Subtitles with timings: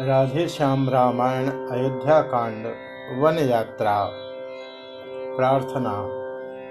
[0.00, 2.66] राधे श्याम रामायण अयोध्या कांड,
[3.22, 4.10] वन यात्रा।
[5.36, 6.08] प्रार्थना,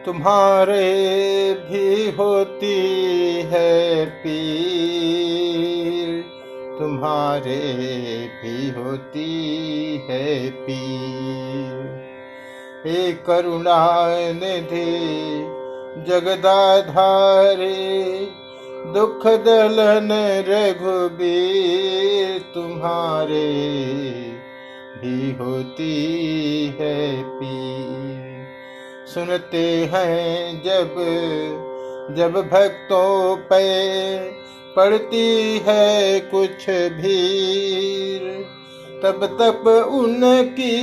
[0.05, 6.23] तुम्हारे भी होती है पीर,
[6.79, 12.03] तुम्हारे भी होती है पीर।
[12.85, 15.45] हे करुणा निधि
[16.07, 18.26] जगदाधारे
[18.93, 20.11] दुख दलन
[20.47, 23.47] रघुबीर तुम्हारे
[25.01, 25.95] भी होती
[26.79, 27.57] है पी
[29.13, 30.95] सुनते हैं जब
[32.17, 33.65] जब भक्तों पे
[34.75, 38.25] पड़ती है कुछ भीर,
[39.03, 40.73] तब तब उनकी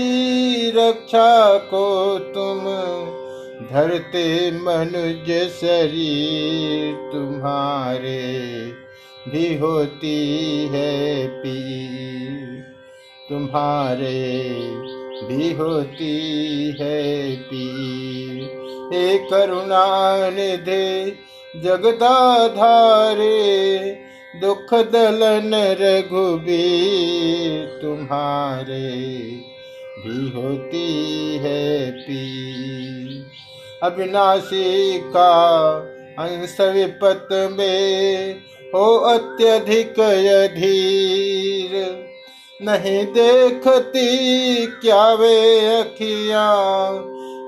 [0.71, 2.65] रक्षा को तुम
[3.63, 8.23] धरते मनुज शरीर तुम्हारे
[9.29, 10.17] भी होती
[10.73, 11.55] है पी
[13.29, 14.13] तुम्हारे
[15.29, 16.15] भी होती
[16.81, 17.03] है
[17.51, 17.69] पी
[18.93, 19.85] हे करुणा
[20.31, 20.85] निधे
[21.55, 23.29] जगदाधारे,
[24.41, 28.91] दुख दलन रघुबीर, तुम्हारे
[30.05, 30.89] भी होती
[31.45, 33.04] है पी
[33.85, 35.31] अविनाशी का
[36.19, 38.35] अंश विपत में
[38.75, 41.73] हो अत्यधिक अधीर।
[42.61, 45.37] नहीं देखती क्या वे
[45.77, 46.47] अखिया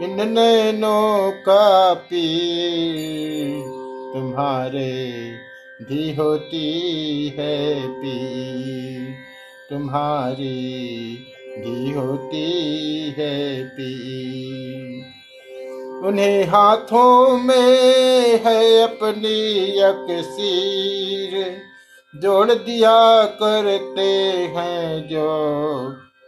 [0.02, 2.26] इन नैनों का पी
[4.14, 4.92] तुम्हारे
[5.82, 7.56] भी होती है
[7.92, 8.18] पी
[9.70, 10.58] तुम्हारी
[11.58, 12.44] भी होती
[13.18, 14.95] है पी
[16.06, 21.32] उन्हें हाथों में है अपनी अकसीर
[22.14, 22.98] जोड़ दिया
[23.40, 24.06] करते
[24.56, 25.26] हैं जो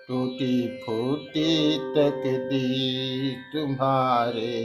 [0.08, 4.56] टूटी फूटी तक दी तुम्हारे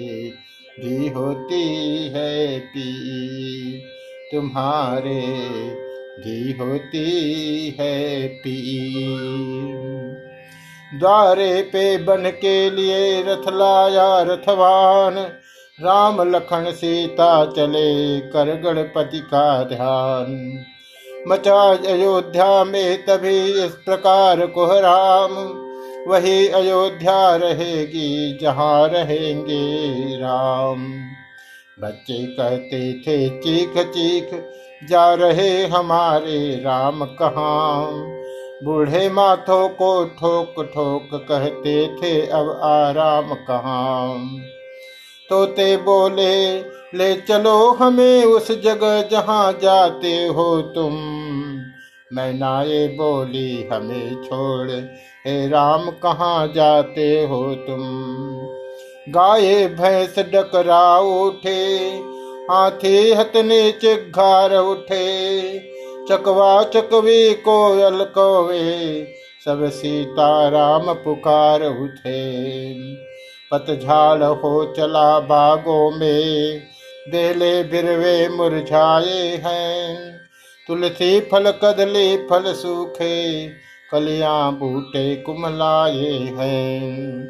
[0.79, 1.63] भी होती
[2.09, 2.89] है पी
[4.31, 5.21] तुम्हारे
[6.19, 7.07] भी होती
[7.79, 8.59] है पी
[10.99, 15.13] द्वारे पे बन के लिए रथ लाया रथवान
[15.81, 20.63] राम लखन सीता चले कर गणपति का ध्यान।
[21.27, 25.31] मचा अयोध्या में तभी इस प्रकार कोहराम
[26.07, 30.93] वही अयोध्या रहेगी जहाँ रहेंगे राम।
[31.79, 34.43] बच्चे कहते थे, चीख चीख,
[34.89, 38.12] जा रहे हमारे राम कहाँ?
[38.63, 44.17] बूढ़े माथों को ठोक ठोक कहते थे, अब आराम कहाँ?
[45.29, 46.59] तोते बोले,
[46.97, 50.93] ले चलो हमें उस जगह जहाँ जाते हो तुम।
[52.13, 54.71] मैनाए बोली, हमें छोड़
[55.27, 57.81] हे राम कहाँ जाते हो तुम?
[59.09, 61.89] गाये भैंस डकरा उठे,
[62.51, 65.72] हाथी हतने चिघार उठे
[66.09, 69.07] चकवा चकवी कोयल कोवे,
[69.45, 72.73] सब सीता राम पुकार उठे।
[73.51, 76.59] पतझाड़ हो चला बागों में,
[77.09, 80.17] बेले बिरवे मुरझाए हैं।
[80.67, 83.47] तुलसी फल कदली फल सूखे,
[83.91, 87.23] कलियाँ बूटे कुमलाए हैं।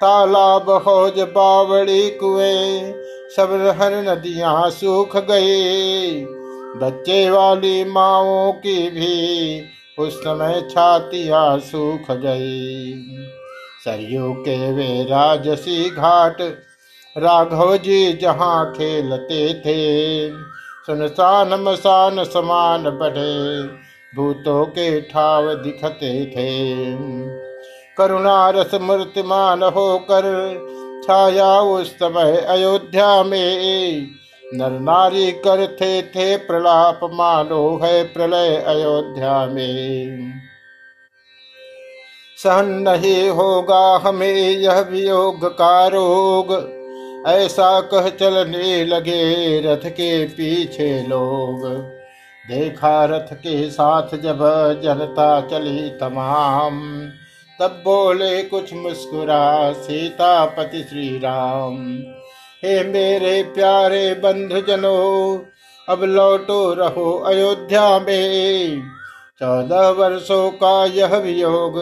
[0.00, 2.94] तालाब होज बावड़ी कुएँ,
[3.36, 6.33] सब हर नदियाँ सूख गए।
[6.76, 9.14] बच्चे वाली माओ की भी
[9.98, 12.94] उस समय छातिया सूख गई।
[13.84, 16.36] सरयू के वे राजसी घाट,
[17.18, 19.78] राघव जी जहाँ खेलते थे।
[20.86, 23.62] सुनसान मसान समान बढ़े,
[24.16, 26.74] भूतों के ठाव दिखते थे।
[27.98, 30.24] करुणा रस मूर्तिमान होकर
[31.04, 34.06] छाया उस समय अयोध्या में।
[34.54, 40.32] नर नारी करते थे प्रलाप मानो है प्रलय अयोध्या में।
[42.38, 46.52] सहन नहीं होगा हमें यह वियोग का रोग,
[47.26, 51.66] ऐसा कह चलने लगे रथ के पीछे लोग।
[52.44, 54.38] देखा रथ के साथ जब
[54.84, 56.80] जनता चली तमाम,
[57.58, 61.76] तब बोले कुछ मुस्कुरा, सीतापति श्री राम
[62.64, 65.46] हे मेरे प्यारे बंधुजनो,
[65.88, 68.82] अब लौटो रहो अयोध्या में।
[69.40, 71.78] चौदह वर्षों का यह वियोग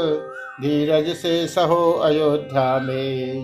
[0.62, 3.34] धीरज से सहो अयोध्या में।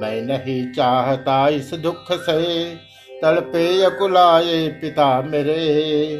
[0.00, 2.74] मैं नहीं चाहता इस दुख से,
[3.22, 6.16] तड़पे यकुलाए पिता मेरे।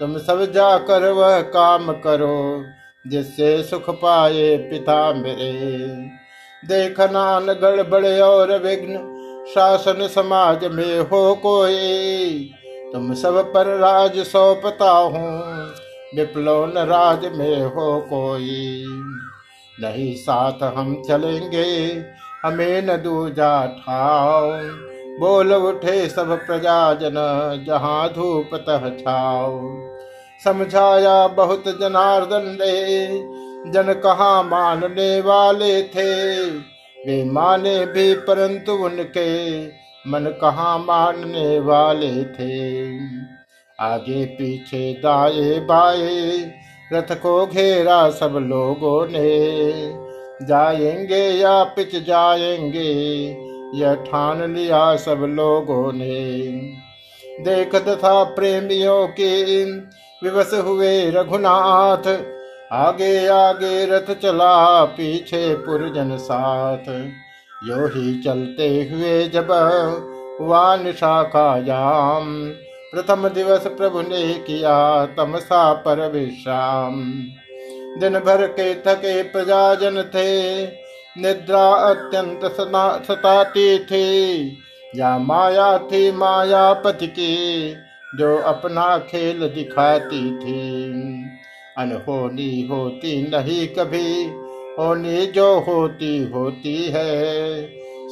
[0.00, 2.64] तुम सब जाकर वह काम करो,
[3.06, 5.88] जिससे सुख पाए पिता मेरे।
[6.68, 9.13] देखना न गड़बड़ और विघ्न
[9.46, 12.50] शासन समाज में हो कोई।
[12.92, 15.40] तुम सब पर राज सौंपता हूँ
[16.16, 18.84] विप्लव न राज में हो कोई।
[19.78, 21.64] नहीं साथ हम चलेंगे,
[22.44, 24.50] हमें न दूजा ठाओ
[25.20, 27.14] बोल उठे सब प्रजाजन,
[27.66, 29.60] जहाँ धूप तह छाओ
[30.44, 33.06] समझाया बहुत जनार्दन ने,
[33.72, 36.73] जन कहा मानने वाले थे?
[37.06, 39.66] वे माने भी, परंतु उनके
[40.10, 42.86] मन कहा मानने वाले थे?
[43.80, 46.38] आगे पीछे दाए बाए,
[46.92, 49.44] रथ को घेरा सब लोगों ने।
[50.46, 53.24] जाएँगे या पिच जाएँगे,
[53.74, 56.34] यह ठान लिया सब लोगों ने।
[57.40, 59.64] देखत था प्रेमियों के
[60.24, 62.33] विवश हुए रघुनाथ
[62.72, 66.88] आगे आगे रथ चला, पीछे पुरजन साथ।
[67.64, 69.52] यो ही चलते हुए जब
[70.40, 72.48] हुआ निशा का याम,
[72.94, 77.12] प्रथम दिवस प्रभु ने किया तमसा पर विश्राम।
[78.00, 80.64] दिन भर के थके प्रजाजन थे,
[81.22, 82.40] निद्रा अत्यंत
[83.02, 84.34] सताती थी।
[84.96, 87.74] या माया थी मायापति की,
[88.18, 90.84] जो अपना खेल दिखाती थी।
[91.78, 94.24] अनहोनी होती नहीं कभी।
[94.78, 97.62] होनी जो होती होती है।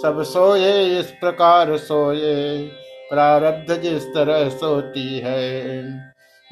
[0.02, 2.58] सब सोए, इस प्रकार सोए।
[3.10, 5.82] प्रारब्ध जिस तरह सोती है।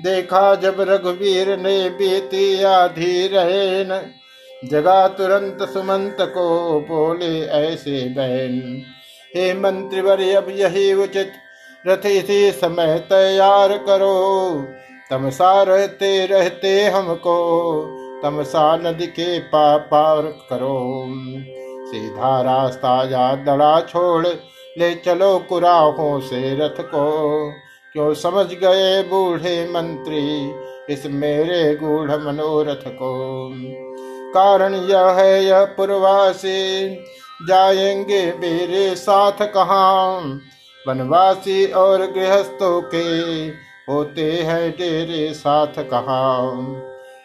[0.03, 4.11] देखा जब रघुवीर ने बीती, आधी रहे न
[4.65, 8.83] जगा तुरंत सुमंत को बोले, ऐसे बहन,
[9.37, 11.33] हे मंत्रीवर अब यही उचित।
[11.87, 14.51] रथ इसी समय तैयार करो।
[15.11, 17.37] तमसा रहते रहते हमको,
[18.23, 21.07] तमसा नदी के पा पार करो।
[21.87, 24.27] सीधा रास्ता या दड़ा छोड़,
[24.79, 27.51] ले चलो कुराहों से रथ को।
[27.93, 30.55] क्यों समझ गए बूढ़े मंत्री
[30.91, 33.51] इस मेरे गूढ़ मनोरथ को?
[34.35, 36.95] कारण यह है यह पूर्वासी,
[37.49, 40.19] जाएँगे मेरे साथ कहा?
[40.89, 46.51] वनवासी और गृहस्थों के होते हैं तेरे साथ कहा?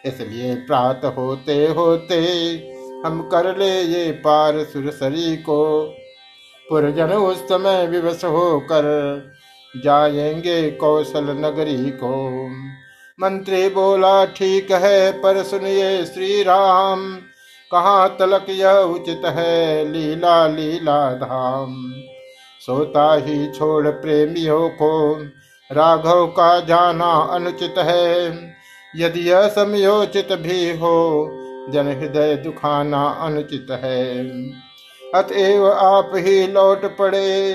[0.06, 2.16] इसलिए प्रात होते होते
[3.06, 5.82] हम कर ले ये पार सुरसरी को।
[6.70, 8.84] पुरजन उस समय विवश होकर
[9.84, 12.48] जाएँगे कौशल नगरी को।
[13.20, 17.16] मंत्री बोला, ठीक है, पर सुनिए श्री राम
[17.72, 21.92] कहाँ तलक यह उचित है लीला लीला धाम?
[22.60, 25.16] सोता ही छोड़ प्रेमियों को
[25.72, 28.26] राघव का जाना अनुचित है।
[28.96, 31.28] यदि यह समयोचित भी हो,
[31.70, 34.28] जन हृदय दुखाना अनुचित है।
[35.14, 37.50] अतएव आप ही लौट पड़े,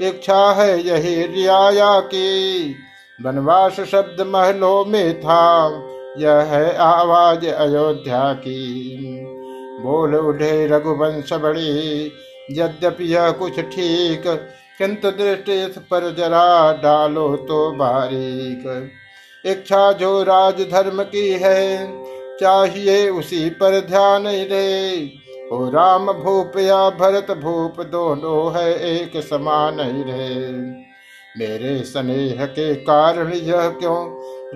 [0.00, 2.74] इच्छा है यही रियाया की।
[3.24, 5.68] वनवास शब्द महलों में था,
[6.18, 8.96] यह है आवाज़ अयोध्या की।
[9.82, 12.12] बोल उठे रघुवंश बड़ी,
[12.50, 18.92] यद्यपि यह कुछ ठीक किंतु दृष्टि इस पर जरा डालो तो बारीक।
[19.46, 21.88] इच्छा जो राज धर्म की है,
[22.40, 24.66] चाहिए उसी पर ध्यान दे।
[25.52, 30.52] ओ राम भूप या भरत भूप दोनों है, एक समान ही रहे
[31.38, 33.98] मेरे स्नेह के कारण यह क्यों?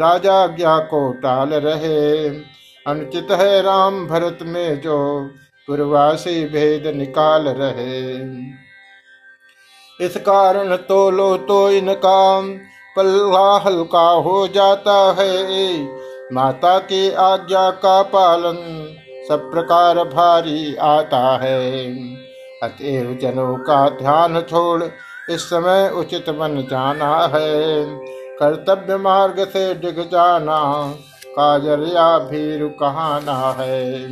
[0.00, 2.28] राजा ज्ञा को टाल रहे।
[2.86, 4.98] अनुचित है राम भरत में जो
[5.68, 8.14] पूर्वासी भेद निकाल रहे।
[10.00, 12.40] इस कारण तो लो तो इनका
[12.96, 15.82] पल्ला हल्का हो जाता है।
[16.32, 18.56] माता की आज्ञा का पालन
[19.28, 21.84] सब प्रकार भारी आता है।
[22.62, 24.82] अतएव जनों का ध्यान छोड़
[25.30, 27.84] इस समय उचित बन जाना है।
[28.38, 30.60] कर्तव्य मार्ग से डिग जाना
[31.28, 34.08] काजल या भीर कहाना है।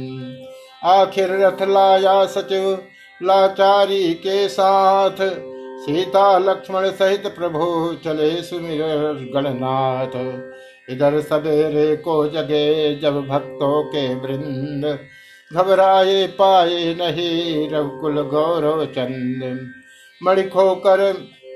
[0.84, 2.70] आखिर रथ लाया सचिव,
[3.20, 5.20] लाचारी के साथ
[5.78, 7.66] सीता लक्ष्मण सहित प्रभु
[8.04, 8.80] चले सुमिर
[9.34, 10.16] गणनाथ।
[10.90, 14.98] इधर सवेरे को जगे जब भक्तों के वृंद।
[15.50, 19.68] घबराए पाए नहीं रघुकुल गौरव चंद
[20.20, 21.02] मणिखो कर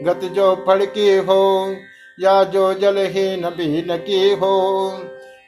[0.02, 1.76] गत जो फड़की हो,
[2.18, 4.56] या जो जलहीन बीन की हो।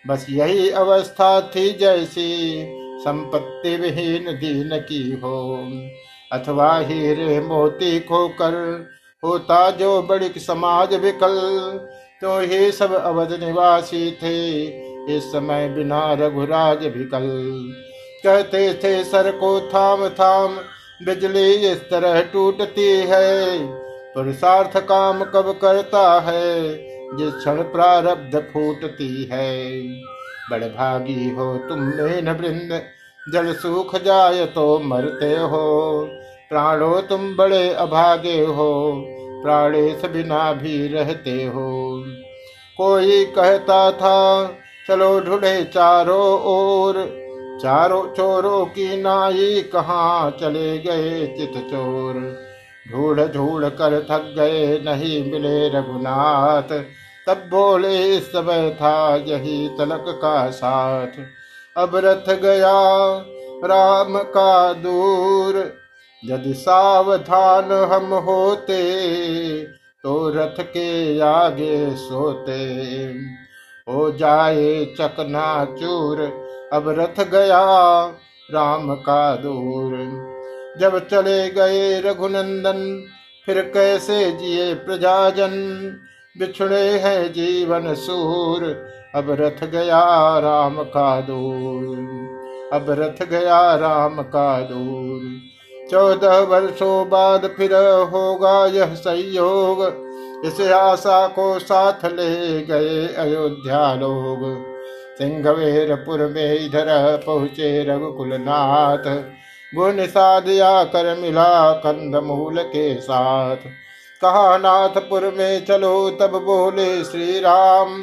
[0.06, 2.64] बस यही अवस्था थी जैसी
[3.00, 5.36] संपत्ति विहीन दीन की हो।
[6.34, 8.54] अथवा हीरे मोती खोकर
[9.22, 11.38] होता जो बड़ी समाज विकल
[12.22, 14.62] तो ही सब अवध निवासी थे।
[15.16, 17.28] इस समय बिना रघुराज विकल।
[18.24, 20.56] कहते थे, सर को थाम थाम,
[21.06, 23.58] बिजली इस तरह टूटती है।
[24.14, 26.74] पुरुषार्थ काम कब करता है,
[27.16, 29.80] जिस क्षण प्रारब्ध फूटती है।
[30.50, 31.78] बड़भागी हो तुम
[32.22, 32.80] न वृंद,
[33.34, 35.64] जल सूख जाए तो मरते हो।
[36.54, 39.04] प्राणो तुम बड़े अभागे हो
[39.44, 42.04] प्राणेश बिना भी रहते हो।
[42.76, 44.46] कोई कहता था,
[44.88, 46.94] चलो ढूंढे चारों ओर,
[47.62, 52.38] चारों चोरों की नाई कहाँ चले गए चित चोर।
[52.92, 56.84] ढूढ़ ढूढ़ कर थक गए, नहीं मिले रघुनाथ।
[57.26, 61.12] तब बोले, इस समय था यही तलक का साथ।
[61.76, 63.16] अब रथ गया,
[63.64, 65.83] राम का दूर।
[66.24, 68.82] यदि सावधान हम होते
[70.02, 72.64] तो रथ के आगे सोते।
[73.88, 76.20] हो जाए चकना चूर
[76.72, 78.06] अब रथ गया
[78.50, 79.96] राम का दूर।
[80.80, 83.04] जब चले गए रघुनंदन,
[83.46, 85.52] फिर कैसे जिए प्रजाजन?
[86.38, 88.64] बिछड़े हैं जीवन सूर,
[89.14, 91.96] अब रथ गया राम का दूर।
[92.72, 95.53] अब रथ गया राम का दूर।
[95.94, 97.74] चौदह वर्षों बाद फिर
[98.12, 99.82] होगा यह संयोग।
[100.46, 104.40] इस आशा को साथ ले गए अयोध्या लोग।
[105.18, 106.86] सिंहवेरपुर में इधर
[107.26, 109.06] पहुँचे रघुकुल नाथ
[109.74, 113.56] गुण साधिया कर मिला कंद मूल के साथ।
[114.22, 118.02] कहा नाथपुर में चलो तब बोले श्री राम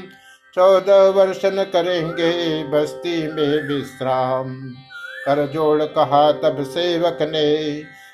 [0.56, 2.32] चौदह वर्षन करेंगे
[2.64, 4.56] बस्ती में विश्राम।
[5.26, 7.48] कर जोड़ कहा तब सेवक ने,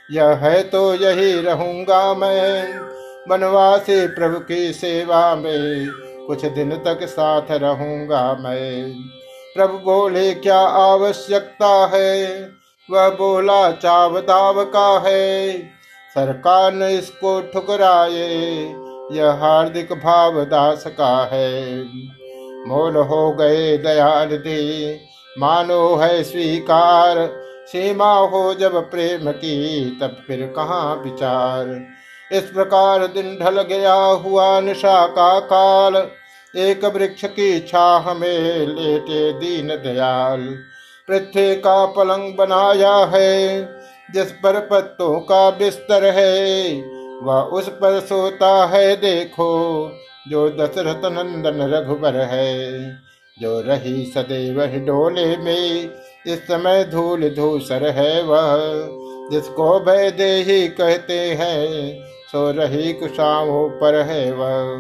[0.10, 2.80] यह है तो यही रहूँगा मैं
[3.30, 5.88] बनवासी प्रभु की सेवा में,
[6.28, 8.94] कुछ दिन तक साथ रहूँगा मैं
[9.56, 12.50] प्रभु बोले, क्या आवश्यकता है
[12.90, 15.58] वह बोला चाव दाव का है।
[16.16, 18.28] सरकार ने इसको ठुकराए,
[19.12, 21.84] यह हार्दिक भाव दास का है।
[22.68, 25.00] मोल हो गए दयाल दे
[25.40, 31.86] मानो है स्वीकार। सीमा हो जब प्रेम की, तब फिर कहाँ विचार।
[32.32, 36.08] इस प्रकार दिन ढल गया हुआ निशा का काल।
[36.58, 40.40] एक वृक्ष की छाह में लेटे दीन दयाल।
[41.08, 43.62] पृथ्वी का पलंग बनाया है,
[44.14, 46.72] जिस पर पत्तों का बिस्तर है,
[47.24, 49.92] वह उस पर सोता है, देखो,
[50.28, 53.07] जो दशरथ नंदन रघुबर है।
[53.42, 55.90] जो रही सदैव डोले में,
[56.28, 58.58] इस समय धूल धूसर है वह।
[59.32, 62.00] जिसको भय दे ही कहते हैं,
[62.32, 64.80] सो रही कुशाओं पर है वह।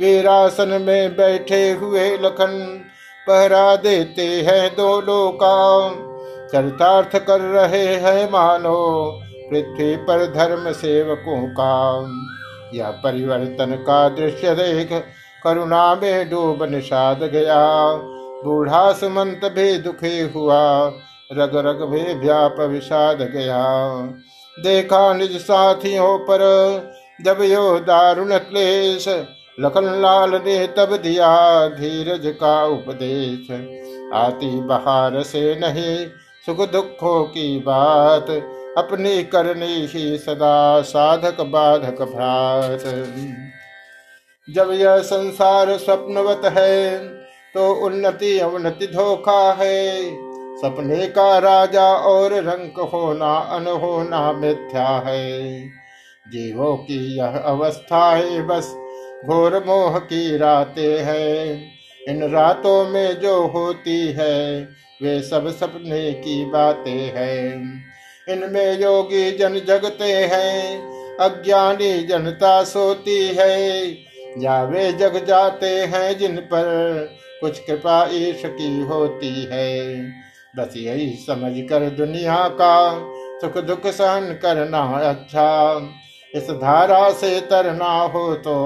[0.00, 2.80] वीरासन में बैठे हुए लखन
[3.28, 5.90] पहरा देते हैं दो लोका
[6.48, 9.20] चरितार्थ कर रहे हैं मानो
[9.50, 12.00] पृथ्वी पर धर्म सेवकों का।
[12.74, 15.04] यह परिवर्तन का दृश्य देख
[15.44, 17.94] करुणा में डूब निषाद गया।
[18.44, 20.92] बूढ़ा सुमंत भी दुखी हुआ।
[21.32, 23.62] रग रग में व्याप विषाद गया।
[24.56, 26.40] देखा निज साथियों पर,
[27.24, 29.08] जब यो दारुण क्लेश
[29.60, 33.50] लखन लाल ने तब दिया धीरज का उपदेश।
[34.14, 36.06] आती बहार से नहीं,
[36.46, 38.30] सुख दुखों की बात,
[38.78, 42.84] अपनी करनी ही सदा साधक बाधक भ्रात।
[44.48, 46.98] जब यह संसार स्वप्नवत है
[47.54, 50.02] तो उन्नति अवनति धोखा है।
[50.56, 55.60] सपने का राजा और रंक होना अनहोना मिथ्या है।
[56.28, 58.72] जीवों की यह अवस्था है बस
[59.26, 61.70] घोर मोह की रातें हैं।
[62.08, 64.68] इन रातों में जो होती है,
[65.02, 67.84] वे सब सपने की बातें हैं।
[68.28, 73.82] इनमें योगी जन जगते हैं, अज्ञानी जनता सोती है।
[74.38, 76.66] या वे जग जाते हैं जिन पर
[77.40, 80.02] कुछ कृपा ईश की होती है।
[80.56, 82.76] बस यही समझ कर दुनिया का
[83.40, 85.48] सुख दुख सहन करना अच्छा।
[86.34, 88.56] इस धारा से तरना हो तो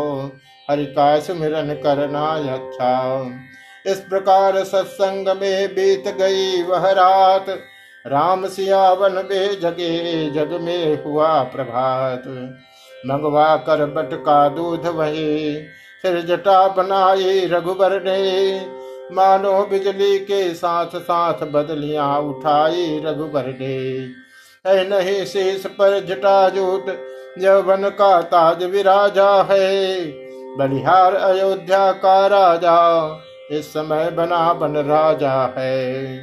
[0.70, 2.92] हरि का सुमिरन करना अच्छा।
[3.86, 7.46] इस प्रकार सत्संग में बीत गई वह रात।
[8.04, 12.22] राम सियावन में जगे जग में हुआ प्रभात।
[13.06, 15.62] मंगवा कर बट का दूध वही।
[16.02, 18.60] फिर जटा बनाई रघुबर ने।
[19.12, 23.76] मानो बिजली के साथ साथ बदलियाँ उठाई रघुबर ने।
[24.66, 26.86] है नहीं शेष पर जटा जूट
[27.38, 29.96] यौवन का ताज विराजा है।
[30.58, 32.78] बलिहार अयोध्या का राजा,
[33.50, 36.20] इस समय बना बन राजा है।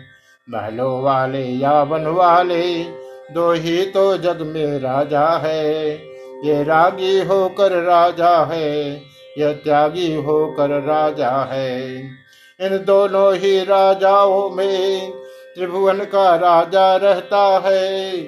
[0.50, 2.84] महलों वाले या वन वाले,
[3.32, 5.98] दो ही तो जग में राजा है।
[6.44, 9.02] ये रागी होकर राजा है
[9.38, 12.00] यह त्यागी होकर राजा है।
[12.60, 15.12] इन दोनों ही राजाओं में
[15.56, 18.22] त्रिभुवन का राजा रहता है।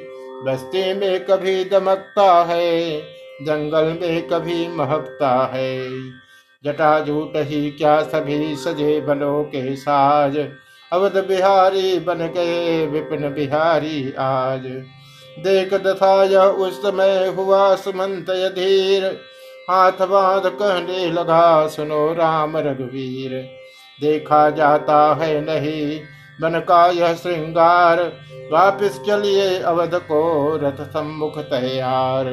[0.45, 2.99] बस्ती में कभी दमकता है,
[3.41, 5.89] जंगल में कभी महकता है।
[6.65, 10.37] जटाजूट ही क्या सभी सजे बलों के साज,
[10.93, 14.65] अवध बिहारी बन गए विपिन बिहारी आज।
[15.37, 19.05] देख दथा यह उस समय हुआ सुमंत धीर
[19.69, 23.31] हाथ बाँध कहने लगा, सुनो राम रघुवीर,
[23.99, 25.99] देखा जाता है नहीं
[26.41, 28.01] बन का यह श्रृंगार,
[28.51, 32.27] वापिस चलिए अवध को रथ सम्मुख तैयार।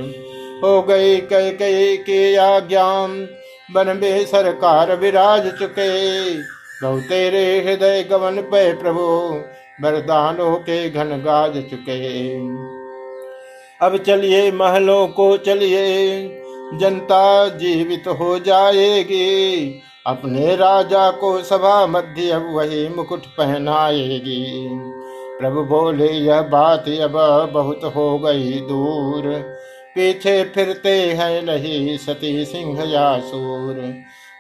[0.65, 2.85] हो गई कई कई के आज्ञा
[3.75, 5.91] बन में सरकार विराज चुके।
[6.83, 9.09] बहु तेरे हृदय गमन पे प्रभु,
[9.83, 12.01] वरदानों के घन गाज चुके।
[13.83, 16.29] अब चलिए महलों को चलिए,
[16.75, 24.69] जनता जीवित हो जाएगी। अपने राजा को सभा मध्य अब वही मुकुट पहनाएगी।
[25.41, 29.23] प्रभु बोले, यह बात अब बहुत हो गई दूर।
[29.95, 33.95] पीछे फिरते हैं नहीं सती सिंह या सूर।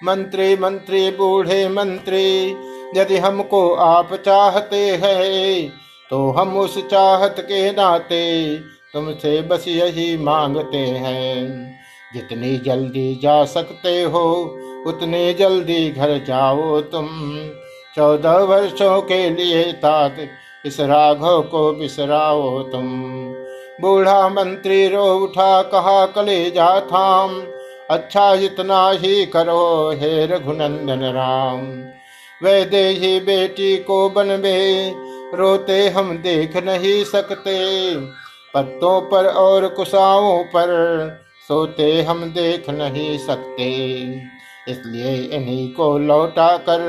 [0.04, 2.56] मंत्री मंत्री, बूढ़े मंत्री,
[2.96, 5.72] यदि हमको आप चाहते हैं
[6.11, 8.22] तो हम उस चाहत के नाते
[8.94, 11.70] तुमसे बस यही मांगते हैं।
[12.14, 17.08] जितनी जल्दी जा सकते हो, उतने जल्दी घर जाओ तुम।
[17.96, 20.16] चौदह वर्षों के लिए तात,
[20.66, 23.02] इस राघव को बिसराओ तुम।
[23.80, 27.42] बूढ़ा मंत्री रो उठा, कहा कले जा थाम
[27.90, 31.61] अच्छा इतना ही करो हे रघुनंदन राम।
[32.42, 34.42] वे दे बेटी को बन
[35.38, 37.94] रोते हम देख नहीं सकते।
[38.54, 40.71] पत्तों पर और कुशाओं पर
[41.49, 43.69] सोते हम देख नहीं सकते।
[44.69, 46.80] इसलिए इन्हीं को लौटा कर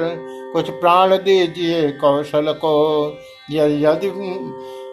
[0.54, 2.76] कुछ प्राण दीजिए कौशल को।
[3.52, 4.08] यदि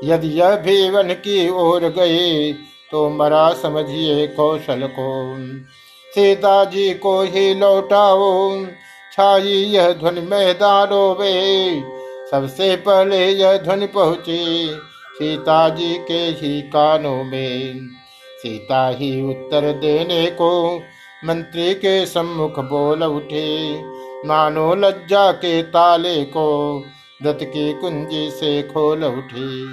[0.04, 2.52] यदि यह भी वन की ओर गए
[2.90, 5.36] तो मरा समझिए कौशल को।
[6.08, 8.64] सीता जी को ही लौटाओ,
[9.12, 11.82] छाई यह ध्वनि मैदानों में
[12.30, 14.40] सबसे पहले यह ध्वनि पहुँची
[15.20, 17.88] सीता जी के ही कानों में।
[18.42, 20.80] सीता ही उत्तर देने को
[21.24, 23.82] मंत्री के सम्मुख बोल उठे।
[24.28, 26.82] मानो लज्जा के ताले को
[27.22, 29.66] दत्त की कुंजी से खोल उठी।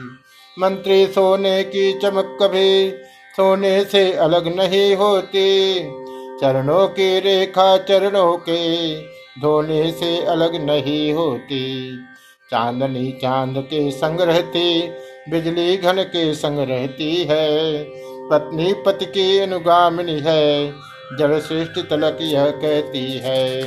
[0.59, 2.89] मंत्री सोने की चमक कभी
[3.37, 5.79] सोने से अलग नहीं होती।
[6.41, 8.95] चरणों की रेखा चरणों के
[9.41, 11.97] धोने से अलग नहीं होती।
[12.51, 14.89] चांदनी चाँद के संग रहती
[15.29, 17.83] बिजली घन के संग रहती है,
[18.29, 20.73] पत्नी पति की अनुगामिनी है,
[21.19, 23.63] जड़ श्रेष्ठ तलक यह कहती है।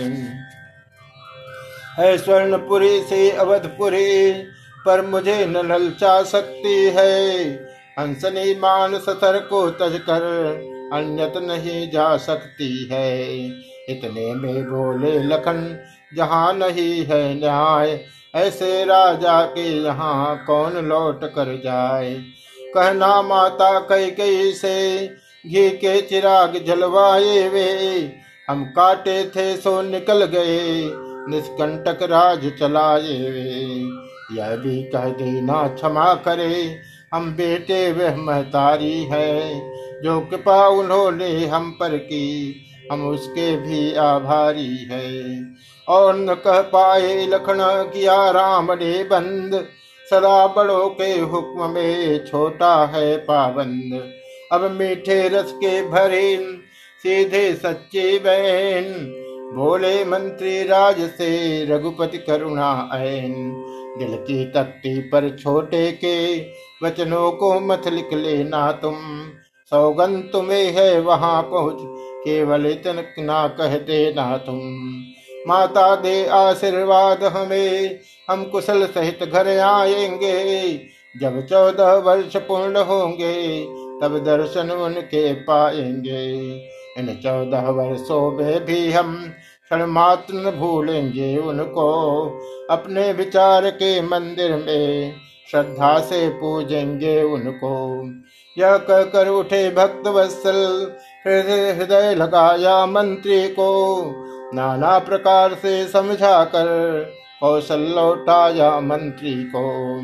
[1.98, 4.32] है स्वर्णपुरी से अवधपुरी,
[4.86, 7.50] पर मुझे न ललचा सकती है।
[7.98, 10.22] हंसनी मान सतर को तज कर,
[10.92, 13.34] अन्यत नहीं जा सकती है।
[13.88, 15.78] इतने में बोले लखन,
[16.16, 18.00] जहाँ नहीं है न्याय
[18.34, 22.14] ऐसे राजा के यहाँ कौन लौट कर जाए?
[22.74, 25.06] कहना माता कई कई से,
[25.46, 28.12] घी के चिराग जलवाए वे।
[28.48, 30.90] हम काटे थे सो निकल गए,
[31.28, 33.50] निष्कंटक राज चलाए वे।
[34.36, 36.80] यह भी कह देना क्षमा करे,
[37.14, 39.60] हम बेटे वह महतारी है,
[40.02, 42.60] जो कृपा उन्होंने हम पर की,
[42.92, 45.40] हम उसके भी आभारी है।
[45.90, 47.58] और न कह पाए लखन
[47.94, 49.54] किया राम ने बंद।
[50.06, 54.02] सदा बड़ों के हुक्म में छोटा है पाबंद।
[54.52, 56.36] अब मीठे रस के भरे
[57.04, 58.92] सीधे सच्चे बहन।
[59.56, 61.30] बोले मंत्री राज से
[61.64, 63.34] रघुपति करुणा ऐन।
[63.98, 66.16] दिल की तख्ती पर छोटे के
[66.84, 68.96] वचनों को मत लिख लेना तुम।
[69.72, 71.78] सौगन तुम्हें है वहाँ पहुँच,
[72.24, 74.60] केवल इतन ना कह देना तुम।
[75.46, 78.00] माता दे आशीर्वाद हमें।
[78.30, 80.72] हम कुशल सहित घर आएँगे।
[81.20, 83.64] जब चौदह वर्ष पूर्ण होंगे,
[84.02, 86.32] तब दर्शन उनके पाएँगे।
[86.98, 89.32] इन चौदह वर्षों में भी हम
[89.64, 91.90] क्षण मात्र न भूलेंगे उनको।
[92.70, 95.14] अपने विचार के मंदिर में
[95.50, 98.04] श्रद्धा से पूजेंगे उनको।
[98.58, 100.92] यह कहकर उठे भक्त वत्सल
[101.26, 104.02] हृदय लगाया मंत्री को।
[104.54, 106.68] नाना प्रकार से समझा कर
[107.40, 110.00] कौशल लौटाया मंत्री को।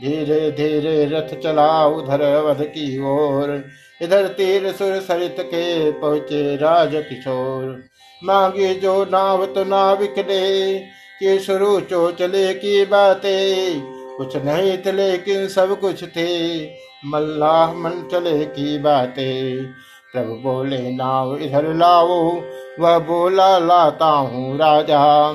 [0.00, 3.64] धीरे धीरे रथ चला उधर वध की ओर।
[4.02, 7.82] इधर तीर सुर सरित के पहुँचे राज किशोर।
[8.22, 10.78] मांगे जो नाव तो नाविक ने
[11.20, 13.80] कि शुरू चो चले की बातें।
[14.16, 16.64] कुछ नहीं थे लेकिन सब कुछ थे,
[17.06, 19.66] मल्लाह मन चले की बातें।
[20.12, 22.42] प्रभु बोले, नाव इधर लाओ,
[22.80, 25.30] वह बोला, लाता हूँ राजा।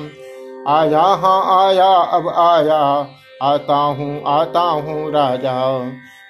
[0.68, 3.08] आया हाँ आया, अब आया।
[3.42, 5.78] आता हूँ आता हूँ राजा।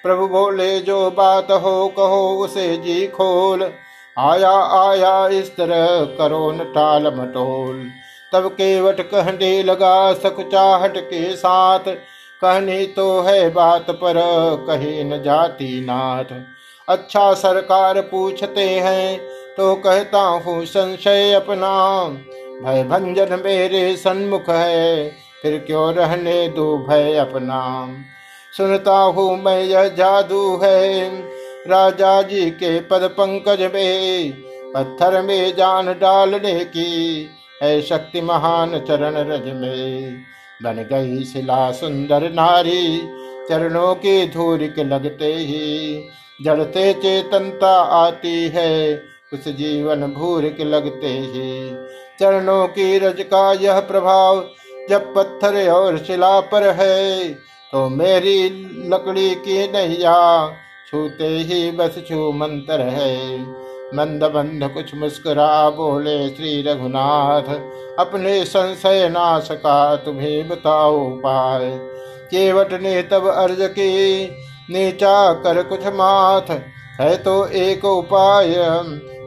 [0.03, 3.71] प्रभु बोले, जो बात हो, कहो, उसे जी खोल।
[4.17, 7.89] आया आया, इस तरह करो न टाल मटोल।
[8.33, 11.83] तब केवट कहने लगा सकुचाहट के साथ।
[12.41, 14.13] कहनी तो है बात पर,
[14.69, 16.56] कही न जाती नाथ।
[16.87, 19.17] अच्छा सरकार पूछते हैं
[19.57, 21.71] तो कहता हूँ, संशय अपना।
[22.63, 25.09] भय भंजन मेरे सन्मुख है,
[25.41, 27.87] फिर क्यों रहने दो भय अपना?
[28.53, 31.09] सुनता हूँ मैं यह जादू है,
[31.67, 34.31] राजा जी के पद पंकज में,
[34.73, 37.29] पत्थर में जान डालने की
[37.63, 40.23] है शक्ति महान चरण रज में।
[40.63, 42.97] बन गई शिला सुंदर नारी,
[43.49, 46.03] चरणों की धूल के लगते ही
[46.39, 48.95] जड़ते चेतनता आती है,
[49.33, 51.69] उस जीवन भूर के लगते ही।
[52.19, 54.45] चरणों की रज का यह प्रभाव
[54.89, 57.29] जब पत्थर और शिला पर है
[57.73, 58.49] तो मेरी
[58.89, 60.17] लकड़ी की नैया
[60.91, 63.39] छूते ही बस छू मंत्र है।
[63.95, 67.53] मंद बंध कुछ मुस्कुरा बोले, श्री रघुनाथ,
[67.99, 71.69] अपने संशय नाश का तुम्हें बताओ पाए
[72.31, 74.25] केवट ने तब अर्ज़ की
[74.69, 76.51] नीचा कर कुछ माथ,
[76.99, 78.51] है तो एक उपाय,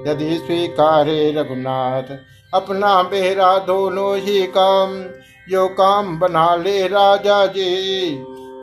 [0.09, 2.19] यदि स्वीकारे रघुनाथ।
[2.55, 5.05] अपना मेरा दोनों ही काम,
[5.49, 8.11] यो काम बना ले राजा जी।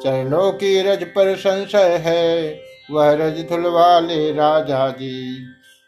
[0.04, 2.60] चरणों की रज पर संशय है,
[2.92, 5.46] वह रज धुलवा ले राजा जी।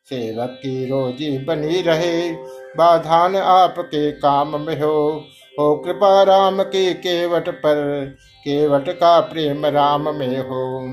[0.09, 2.31] सेवक की रोजी बनी रहे,
[2.77, 5.25] बाधान आपके काम में हो।
[5.59, 7.77] हो कृपा राम की केवट पर
[8.49, 10.89] केवट का प्रेम राम में हो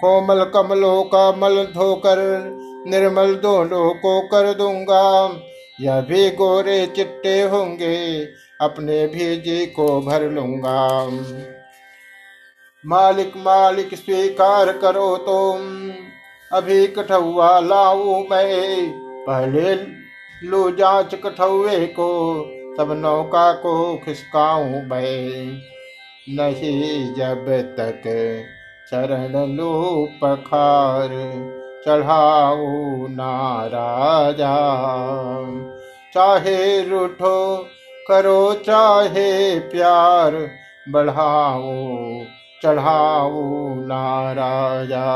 [0.00, 2.16] कोमल कमलों का मल धोकर,
[2.86, 5.36] निर्मल दोनों को कर दूँगा।
[5.80, 8.24] यह भी गोरे चिट्टे होंगे,
[8.60, 11.10] अपने भी जी को भर लूँगा।
[12.86, 15.90] मालिक मालिक, स्वीकार करो तुम।
[16.52, 18.90] अभी कठुआ लाऊ मैं,
[19.26, 19.74] पहले
[20.46, 22.42] लो जाँच कठुए को,
[22.78, 25.58] तब नौका को खिसकाऊ मैं।
[26.30, 27.46] नहीं जब
[27.78, 28.02] तक
[28.88, 29.72] चरण लो
[30.14, 31.08] पखार
[31.84, 34.54] चढ़ाऊ नाराजा।
[36.14, 37.66] चाहे रूठो
[38.08, 40.36] करो, चाहे प्यार
[40.88, 41.74] बढ़ाओ,
[42.62, 43.40] चढ़ाओ
[43.84, 45.06] नाराजा।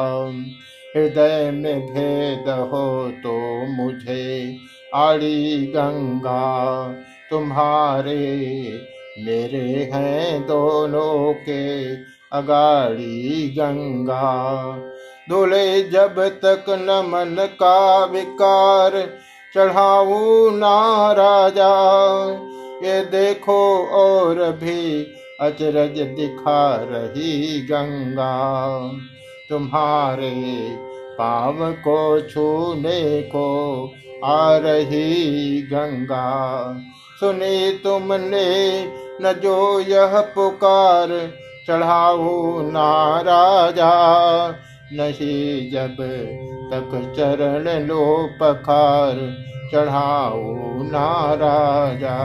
[0.95, 3.35] हृदय में भेद हो तो
[3.67, 4.57] मुझे
[4.95, 6.43] आड़ी गंगा,
[7.31, 8.19] तुम्हारे
[9.19, 11.95] मेरे हैं दोनों के
[12.33, 14.77] अगाड़ी गंगा।
[15.31, 18.93] धुले जब तक न मन का विकार
[19.55, 21.75] चढ़ाऊ ना राजा,
[22.85, 25.07] ये देखो और भी
[25.41, 28.35] अचरज दिखा रही गंगा।
[29.49, 30.35] तुम्हारे
[31.19, 33.49] पाव को छूने को
[34.25, 36.27] आ रही गंगा।
[37.21, 38.45] सुनी तुमने
[39.23, 41.09] न जो यह पुकार
[41.69, 43.93] चढ़ाओ नाराजा,
[44.93, 45.97] नहीं जब
[46.71, 49.37] तक चरण लो पखार
[49.73, 50.43] चढ़ाओ
[50.83, 52.19] नाराजा।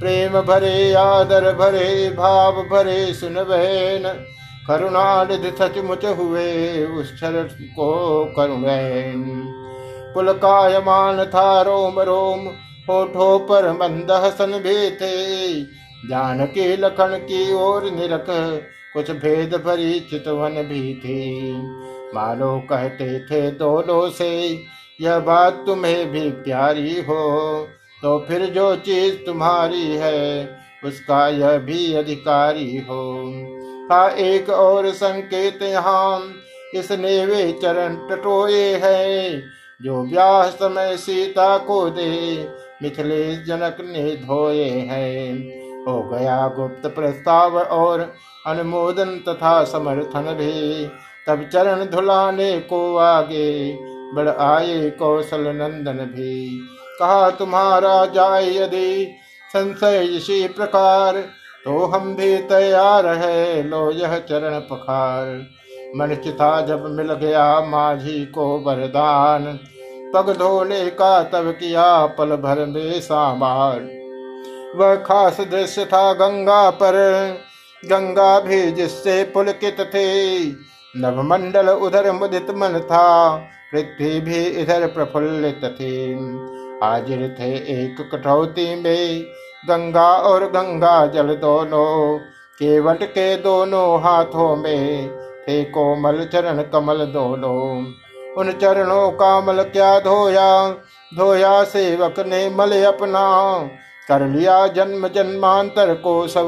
[0.00, 4.26] प्रेम भरे, आदर भरे, भाव भरे, सुन बहन,
[4.68, 7.32] करुणानिधि सचमुच हुए, उस क्षण
[7.72, 9.24] को करुणैन।
[10.14, 12.46] पुलकायमान था रोम रोम
[12.86, 15.60] होठों पर मंद हसन भी थे
[16.08, 18.26] जान के लखन की ओर निरख,
[18.94, 21.52] कुछ भेद भरी चितवन भी थी
[22.14, 24.28] मानो कहते थे दोनों से,
[25.00, 27.66] यह बात तुम्हें भी प्यारी हो
[28.02, 30.44] तो फिर जो चीज़ तुम्हारी है,
[30.84, 33.02] उसका यह भी अधिकारी हो।
[33.88, 36.20] का एक और संकेत यहाँ
[36.74, 39.40] इसने वे चरण टटोए है,
[39.80, 42.12] जो ब्याह समय सीता को दे
[42.84, 48.12] मिथिलेश जनक ने धोए हैं। हो गया गुप्त प्रस्ताव और
[48.46, 50.86] अनुमोदन तथा समर्थन भी।
[51.26, 53.76] तब चरण धुलाने को आगे
[54.14, 56.60] बढ़ आए कौशल नंदन भी।
[57.00, 59.06] कहा, तुम्हारा जाय यदि
[59.50, 61.24] संशय इसी प्रकार
[61.64, 65.26] तो हम भी तैयार है, लो यह चरण पखार।
[65.96, 69.58] मन चिता जब मिल गया, माझी को वरदान।
[70.14, 74.04] पग धोने का तब किया पल भर में सामार
[74.76, 76.94] वह खास दृश्य था गंगा पर।
[77.84, 80.46] गंगा भी जिससे पुलकित थे।
[81.00, 83.36] नवमंडल उधर मुदित मन था।
[83.72, 86.14] पृथ्वी भी इधर प्रफुल्लित थी।
[86.84, 89.22] हाजिर थे एक कटौती में।
[89.68, 92.18] गंगा और गंगा जल दोनों,
[92.58, 95.08] केवट के दोनों हाथों में।
[95.42, 97.84] थे कोमल चरण कमल दोनों।
[98.38, 100.70] उन चरणों का मल क्या धोया?
[101.16, 103.58] धोया सेवक ने मल अपना।
[104.08, 106.44] कर लिया जन्म जन्मांतर को सब,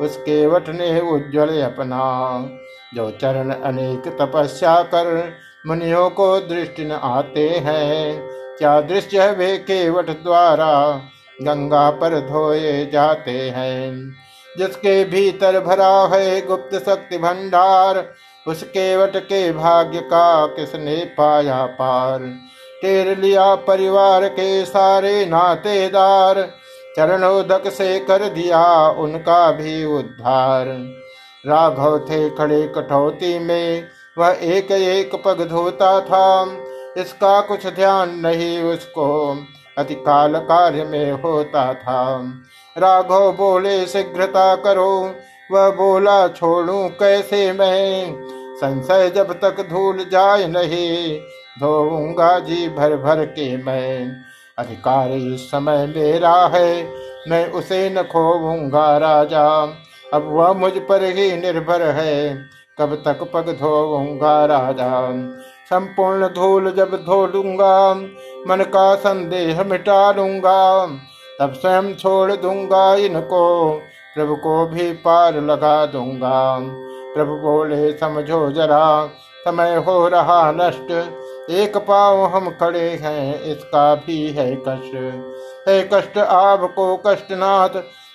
[0.00, 2.40] उसके वट ने उज्जवल अपना।
[2.94, 5.32] जो चरण अनेक तपस्या कर,
[5.66, 11.00] मुनियों को दृष्टि न आते हैं। क्या दृश्य है वे केवट द्वारा?
[11.42, 14.12] गंगा पर धोए जाते हैं।
[14.58, 17.96] जिसके भीतर भरा है गुप्त शक्ति भंडार
[18.46, 22.18] उस केवट के भाग्य का किसने पाया पार?
[22.82, 26.42] टेर लिया परिवार के सारे नातेदार,
[26.96, 30.66] चरणोदक से कर दिया उनका भी उद्धार।
[31.46, 33.84] राघव थे खड़े कठौती में,
[34.18, 36.44] वह एक एक पग धोता था,
[36.96, 39.36] इसका कुछ ध्यान नहीं उसको
[39.78, 42.20] अति काल कार्य में होता था।
[42.78, 45.14] राघव बोले, शीघ्रता करो
[45.52, 48.14] वह बोला, छोड़ू कैसे मैं?
[48.56, 51.18] संशय जब तक धूल जाए नहीं,
[51.60, 54.12] धोऊँगा जी भर भर के मैं।
[54.58, 56.88] अधिकार इस समय मेरा है,
[57.28, 59.46] मैं उसे न खोऊँगा राजा।
[60.14, 62.34] अब वह मुझ पर ही निर्भर है,
[62.78, 65.12] कब तक पग धोऊँगा राजा।
[65.70, 67.94] संपूर्ण धूल जब धो लूँगा
[68.46, 70.86] मन का संदेह मिटा लूँगा,
[71.40, 73.82] तब स्वयं छोड़ दूँगा इनको।
[74.14, 76.58] प्रभु को भी पार लगा दूँगा।
[77.14, 79.06] प्रभु बोले, समझो जरा,
[79.44, 80.90] समय हो रहा नष्ट।
[81.50, 84.94] एक पाव हम खड़े हैं, इसका भी है कष्ट।
[85.68, 87.68] है कष्ट आपको कष्टनाथ,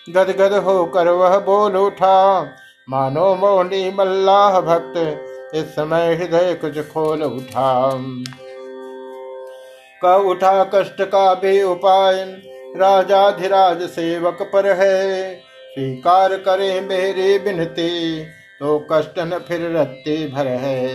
[0.10, 2.48] गदगद होकर वह बोल उठा।
[2.90, 4.94] मानो मोनी मल्लाह भक्त,
[5.56, 7.92] इस समय हृदय कुछ खोल उठा।
[10.02, 12.24] का उठा कष्ट का भी उपाय,
[12.78, 15.45] राजाधिराज सेवक पर है।
[15.80, 18.24] स्वीकार करे मेरी बिनती
[18.60, 20.90] तो कष्ट न फिर रत्ती भर है।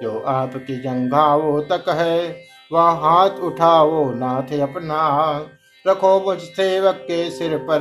[0.00, 2.36] जो आपकी जंघाओ तक है,
[2.72, 5.00] वह हाथ उठाओ नाथ अपना।
[5.86, 7.80] रखो मुझ सेवक के सिर पर,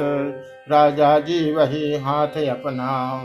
[0.72, 3.24] राजा जी वही हाथ अपना।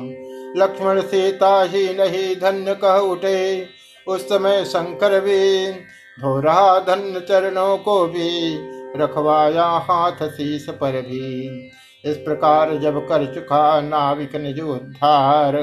[0.57, 3.67] लक्ष्मण सीता ही नहीं धन्य कह उठे,
[4.09, 5.73] उस समय शंकर भी
[6.21, 8.59] धो रहा धन्य चरणों को भी,
[8.97, 11.71] रखवाया हाथ शीस पर भी।
[12.05, 15.57] इस प्रकार जब कर चुका नाविक निज उद्धार,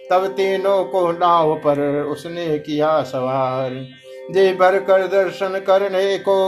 [0.00, 3.74] तब तीनों को नाव पर उसने किया सवार।
[4.30, 6.38] जी भर कर दर्शन करने को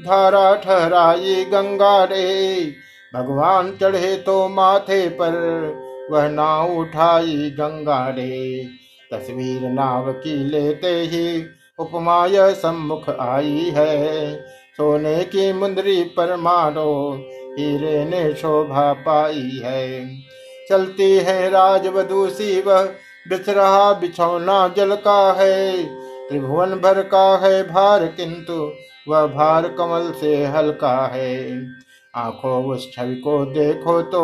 [0.00, 2.64] धारा ठहराई गंगा रे
[3.12, 5.34] भगवान चढ़े तो माथे पर
[6.10, 8.64] वह नाव उठाई गंगा रे
[9.10, 11.42] तस्वीर नाव की लेते ही
[11.78, 14.34] उपमाय सम्मुख आई है।
[14.76, 16.90] सोने की मुंदरी पर मानो
[17.50, 20.06] हीरे ने शोभा पाई है।
[20.68, 22.82] चलती है राजवधु सी वह
[23.26, 25.82] बिछ रहा बिछौना जल का है।
[26.28, 28.72] त्रिभुवन भर का है भार, किंतु
[29.08, 31.62] वह भार कमल से हल्का है।
[32.14, 34.22] आँखों उस छवि को देखो तो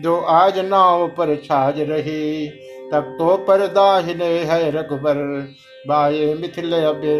[0.00, 2.48] जो आज नाव पर छाज रही,
[2.92, 5.16] तब तो पर दाहिने है रघुबर,
[5.86, 6.74] बाए मिथिल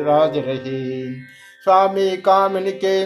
[0.05, 1.05] राज रही।
[1.67, 3.05] स्वामी कामिन के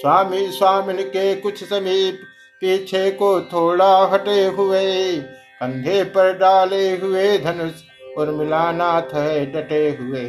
[0.00, 2.20] स्वामी स्वामिन के कुछ समीप
[2.62, 5.16] पीछे को थोड़ा हटे हुए,
[5.60, 7.82] कंधे पर डाले हुए धनुष
[8.18, 10.22] और मिलानाथ है डटे हुए।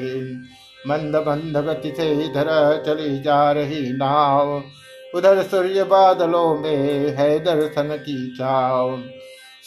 [0.87, 2.49] मंद मंद गति से इधर
[2.85, 4.51] चली जा रही नाव,
[5.15, 8.97] उधर सूर्य बादलों में है दर्शन की चाव।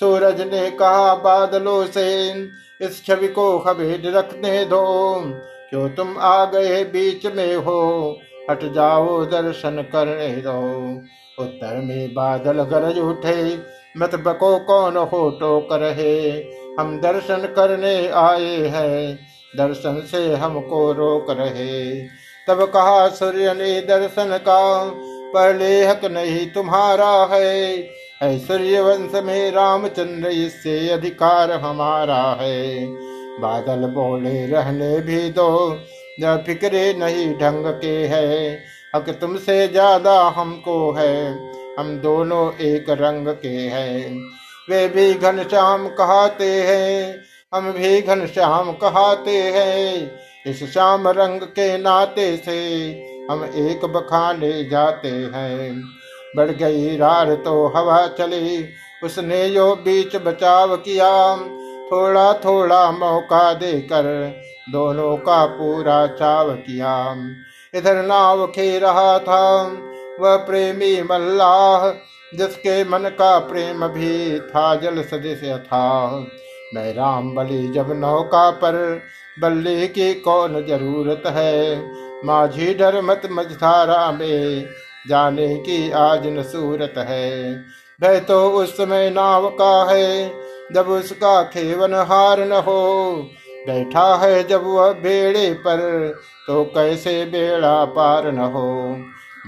[0.00, 2.30] सूरज ने कहा, बादलों से
[2.80, 4.84] इस छवि को खबेज रखने दो।
[5.70, 8.18] क्यों तुम आ गए बीच में हो?
[8.50, 10.58] हट जाओ, दर्शन करने दो
[11.44, 13.58] उत्तर में बादल गरज उठे,
[13.96, 16.30] मत बको कौन हो टोक रहे
[16.78, 19.18] हम दर्शन करने आए हैं,
[19.58, 21.94] दर्शन से हमको रोक रहे।
[22.48, 24.90] तब कहा सूर्य ने, दर्शन का
[25.34, 27.74] पहले हक नहीं तुम्हारा है।
[28.22, 32.86] है सूर्य वंश में रामचंद्र इससे अधिकार हमारा है।
[33.40, 35.78] बादल बोले, रहने भी दो
[36.22, 38.58] न फिक्रे नहीं ढंग के है।
[38.96, 41.38] हक तुमसे ज़्यादा हमको है।
[41.78, 44.20] हम दोनों एक रंग के हैं।
[44.70, 47.16] वे भी घनश्याम कहते हैं।
[47.54, 50.10] हम भी घनश्याम कहते हैं।
[50.46, 52.60] इस श्याम रंग के नाते से
[53.30, 55.82] हम एक बखाने जाते हैं।
[56.36, 58.64] बढ़ गई रार तो हवा चली।
[59.04, 61.10] उसने यो बीच बचाव किया।
[61.92, 64.04] थोड़ा थोड़ा मौका देकर
[64.72, 67.16] दोनों का पूरा चाव किया।
[67.74, 69.62] इधर नाव खे रहा था,
[70.20, 71.90] वह प्रेमी मल्लाह,
[72.36, 76.10] जिसके मन का प्रेम भी था, जल सदस्य था।
[76.74, 79.02] मैं राम बलि जब नौका पर
[79.40, 81.82] बल्ली की कौन ज़रूरत है?
[82.24, 84.66] माझी डर मत मझधारा में
[85.08, 87.56] जाने की आज न सूरत है।
[88.02, 93.12] वह तो उस समय नाव का है जब उसका खेवन हार न हो,
[93.66, 95.78] बैठा है जब वह बेड़े पर
[96.46, 98.98] तो कैसे बेड़ा पार न हो?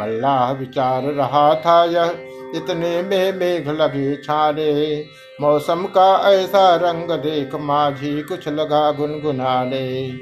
[0.01, 2.15] मल्लाह विचार रहा था यह,
[2.57, 5.05] इतने में मेघ लगे छाने।
[5.41, 10.13] मौसम का ऐसा रंग देख माझी कुछ लगा गुनगुनाने।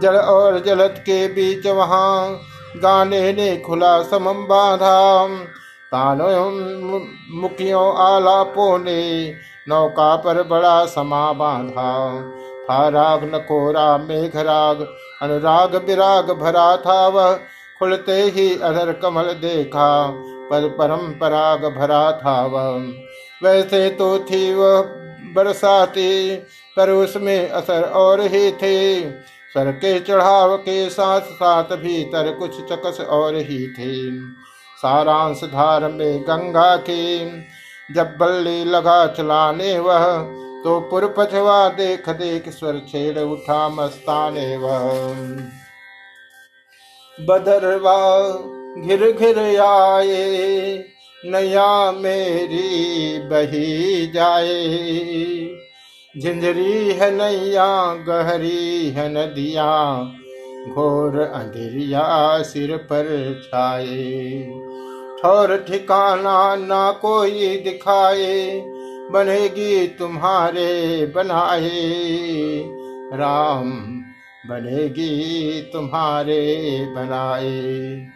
[0.00, 2.40] जल और जलत के बीच वहाँ
[2.76, 5.26] गाने ने खुला समम बाधा।
[5.92, 6.50] तानो
[7.40, 9.32] मुखियों आलापों ने
[9.68, 12.20] नौका पर बड़ा समा बांधा।
[12.64, 14.86] था राग नकोरा मेघ राग,
[15.22, 17.32] अनुराग विराग भरा था वह।
[17.78, 20.06] खुलते ही अधर कमल देखा,
[20.50, 22.70] पर परम पराग भरा था वह।
[23.42, 24.80] वैसे तो थी वह
[25.34, 26.36] बरसाती,
[26.76, 29.00] पर उसमें असर और ही थे।
[29.48, 34.20] सर के चढ़ाव के साथ साथ भीतर कुछ चकस और ही थे।
[34.78, 37.18] सारांश धार में गंगा की
[37.94, 40.06] जब बल्ली लगा चलाने वह
[40.64, 44.88] तो पुरपछवा देख देख स्वर छेड़ उठा मस्ताने वह।
[47.18, 47.98] बदरवा
[48.82, 50.84] घिर घिर आए,
[51.24, 54.66] नया मेरी बही जाए।
[56.14, 59.68] झिंझरी है नैया, गहरी है नदिया,
[60.74, 62.06] घोर अंधेरिया
[62.42, 63.08] सिर पर
[63.44, 64.67] छाए।
[65.22, 68.60] ठोर ठिकाना ना कोई दिखाए,
[69.12, 71.70] बनेगी तुम्हारे बनाए।
[73.14, 73.70] राम,
[74.46, 78.06] बनेगी तुम्हारे बनाए।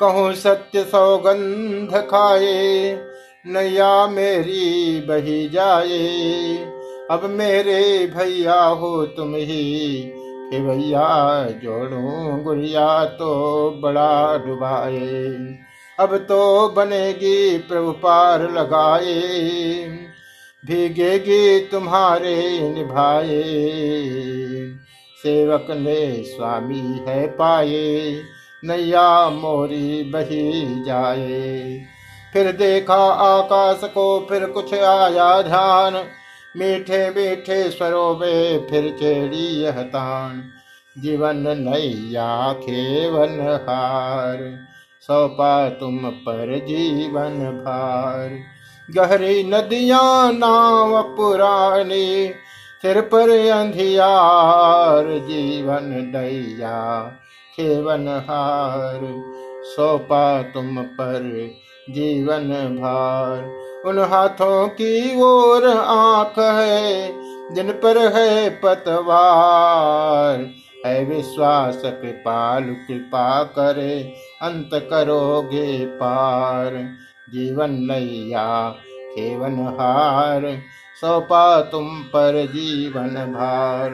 [0.00, 2.98] कहूँ सत्य सौगंध खाए,
[3.46, 6.56] नैया मेरी बही जाए।
[7.10, 10.02] अब मेरे भैया हो तुम ही,
[10.50, 13.30] कि भैया जोड़ू गुड़िया तो
[13.82, 15.69] बड़ा डुबाए।
[16.00, 19.12] अब तो बनेगी प्रभु पार लगाए,
[20.66, 22.36] भीगेगी तुम्हारे
[22.70, 23.42] निभाए।
[25.22, 28.22] सेवक ने स्वामी है पाए,
[28.64, 31.82] नैया मोरी बही जाए।
[32.32, 35.94] फिर देखा आकाश को, फिर कुछ आया ध्यान।
[36.56, 40.42] मीठे मीठे स्वरों में फिर चेड़ी यह तान।
[40.98, 44.69] जीवन नैया खेवन हार।
[45.10, 48.38] सौपा तुम पर जीवन भार।
[48.94, 52.30] गहरी नदियाँ नाव पुरानी,
[52.82, 57.12] सिर पर अंधियार, जीवन दैया
[57.56, 59.22] खेवन हार।
[59.76, 61.50] सौपा तुम पर
[61.90, 63.54] जीवन भार।
[63.86, 67.12] उन हाथों की ओर आँख है,
[67.54, 74.12] जिन पर है पतवार। है विश्वास कृपाल, कृपा करे,
[74.42, 76.74] अंत करोगे पार।
[77.30, 78.70] जीवन नैया
[79.12, 80.58] खेवन हार,
[81.00, 83.92] सौपा तुम पर जीवन भार।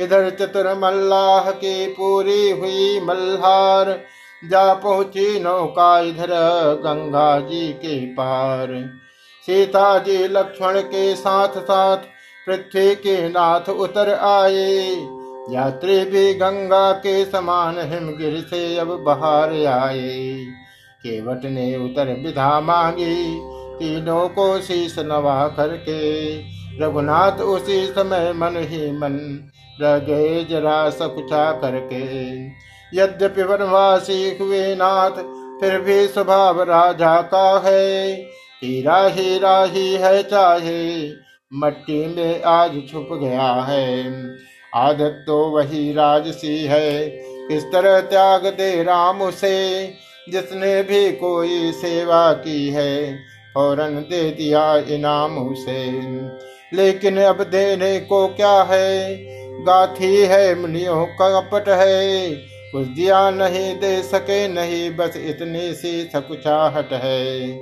[0.00, 4.00] इधर चतुर मल्लाह की पूरी हुई मल्हार,
[4.42, 6.30] जा पहुँची नौका इधर
[6.84, 9.00] गंगा जी के पार।
[9.46, 11.96] सीता जी लक्ष्मण के साथ साथ
[12.46, 14.96] पृथ्वी के नाथ उतर आए।
[15.50, 20.34] यात्री भी गंगा के समान हिमगिर से अब बाहर आए।
[21.02, 23.40] केवट ने उतर विधा मांगी,
[23.78, 26.36] तीनों को शीश नवा करके।
[26.78, 29.50] रघुनाथ उसी समय मन ही मन
[29.80, 32.44] गए जरा सकुचा करके।
[32.98, 35.22] यद्यपि वनवासी हुए नाथ,
[35.60, 38.12] फिर भी स्वभाव राजा का है।
[38.64, 41.10] हीरा हीरा ही है, चाहे
[41.54, 44.04] मट्टी में आज छुप गया है।
[44.74, 47.06] आदत तो वही राजसी है।
[47.48, 49.86] किस तरह त्याग दे राम उसे,
[50.28, 53.16] जिसने भी कोई सेवा की है
[53.54, 56.00] फ़ौरन दे दिया इनाम उसे।
[56.76, 59.16] लेकिन अब देने को क्या है?
[59.64, 62.30] गाथी है, मुनियों का कपट है।
[62.72, 67.56] कुछ दिया नहीं, दे सके नहीं, बस इतनी सी सकुचाहट है।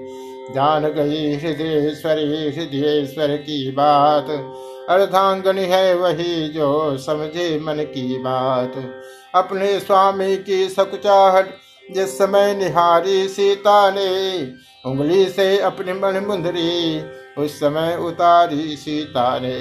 [0.55, 4.55] जान गई हृदयेश्वरी, हृदयेश्वर की बात।
[4.89, 8.73] अर्धांगनी है वही जो समझे मन की बात।
[9.35, 11.51] अपने स्वामी की सकुचाहट,
[11.95, 14.43] जिस समय निहारी सीता ने
[14.87, 17.03] उंगली से अपनी मन मुंदरी,
[17.39, 19.59] उस समय उतारी सीता ने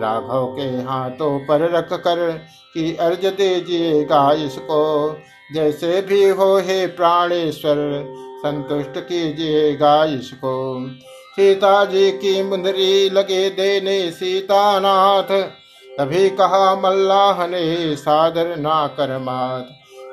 [0.00, 2.30] राघव के हाथों पर रख कर
[2.74, 5.16] कि अर्ज़ दीजिएगा इसको।
[5.54, 8.04] जैसे भी हो हे प्राणेश्वर,
[8.38, 10.86] संतुष्ट कीजिएगा इसको।
[11.40, 15.42] सीता जी की मुंदरी लगे देने सीतानाथ।
[15.98, 19.68] तभी कहा मल्लाह ने सादर ना कर मात।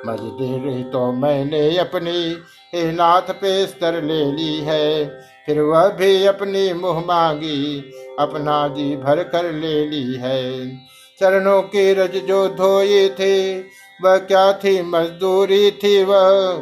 [0.07, 2.37] मजदूरी तो मैंने अपनी,
[2.75, 5.05] हे नाथ पे स्तर ले ली है।
[5.45, 10.77] फिर वह भी अपनी मुँह मांगी, अपना जी भर कर ले ली है।
[11.19, 13.59] चरणों की रज जो धोई थे,
[14.03, 14.81] वह क्या थी?
[14.81, 16.53] मजदूरी थी वह।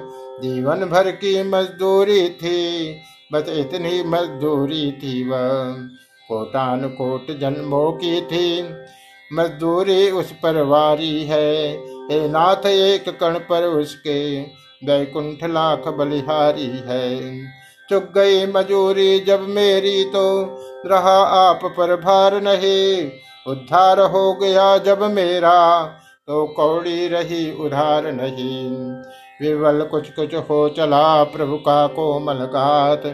[0.42, 2.96] जीवन भर की मजदूरी थी।
[3.32, 5.74] बस इतनी मजदूरी थी वह।
[6.28, 8.70] कोटान कोट जन्मों की थी।
[9.34, 11.78] मजदूरी उस पर वारी है।
[12.12, 14.42] हे नाथ, एक कण पर उसके
[14.86, 17.42] बैकुंठ लाख बलिहारी है।
[17.90, 23.12] चुक गई मजूरी जब मेरी तो रहा आप पर भार नहीं।
[23.48, 25.84] उद्धार हो गया जब मेरा
[26.28, 28.72] तो कौड़ी रही उधार नहीं।
[29.44, 33.06] विवल कुछ कुछ हो चला प्रभु का कोमल गात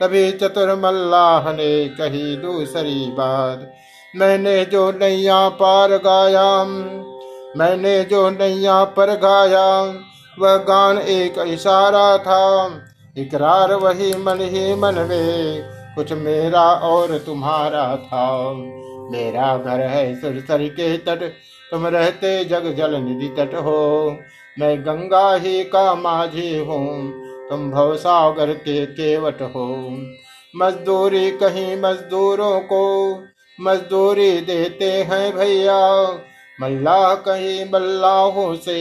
[0.00, 3.72] तभी चतुर मल्लाह ने कही दूसरी बात,
[4.14, 6.64] मैंने जो नैया पार गाया,
[7.56, 9.68] मैंने जो नैया पर गाया,
[10.38, 12.44] वह गान एक इशारा था।
[13.16, 15.62] इकरार वही मन ही मन में,
[15.96, 18.52] कुछ मेरा और तुम्हारा था।
[19.10, 21.22] मेरा घर है सुरसर के तट,
[21.70, 24.16] तुम रहते जग जल निधि तट हो।
[24.56, 27.12] मैं गंगा ही का माझी हूँ,
[27.48, 29.66] तुम भवसागर के केवट हो।
[30.54, 32.84] मजदूरी कहीं मजदूरों को
[33.58, 35.80] मजदूरी देते हैं भैया।
[36.58, 38.80] मल्लाह कहीं मल्लाहों से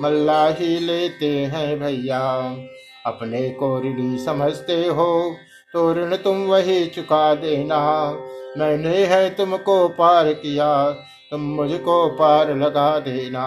[0.00, 2.20] मल्ला ही लेते हैं भैया।
[3.06, 5.36] अपने को ऋणी समझते हो
[5.74, 7.80] तो ऋण तुम वही चुका देना।
[8.58, 10.90] मैंने है तुमको पार किया,
[11.30, 13.46] तुम मुझको पार लगा देना।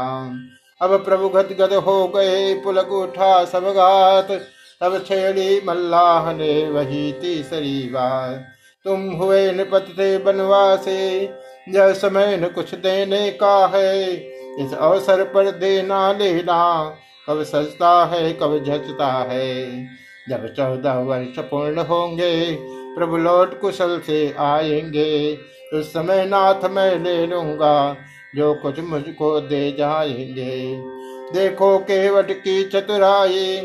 [0.82, 4.28] अब प्रभु गद गद हो गए पुलक उठा सब गात
[4.82, 8.46] तब छेड़ी मल्लाह ने वही तीसरी बात।
[8.86, 11.00] तुम हुए निपत थे बनवासे
[11.70, 14.14] यह समय न कुछ देने का है।
[14.66, 16.96] इस अवसर पर देना लेना,
[17.30, 19.86] कब सजता है, कब झचता है।
[20.30, 22.58] जब चौदह वर्ष पूर्ण होंगे,
[22.96, 25.38] प्रभु लौट कुशल से आएँगे।
[25.74, 27.98] उस समय नाथ मैं ले लूँगा
[28.36, 30.84] जो कुछ मुझको दे जाएँगे।
[31.34, 33.58] देखो केवट की चतुराई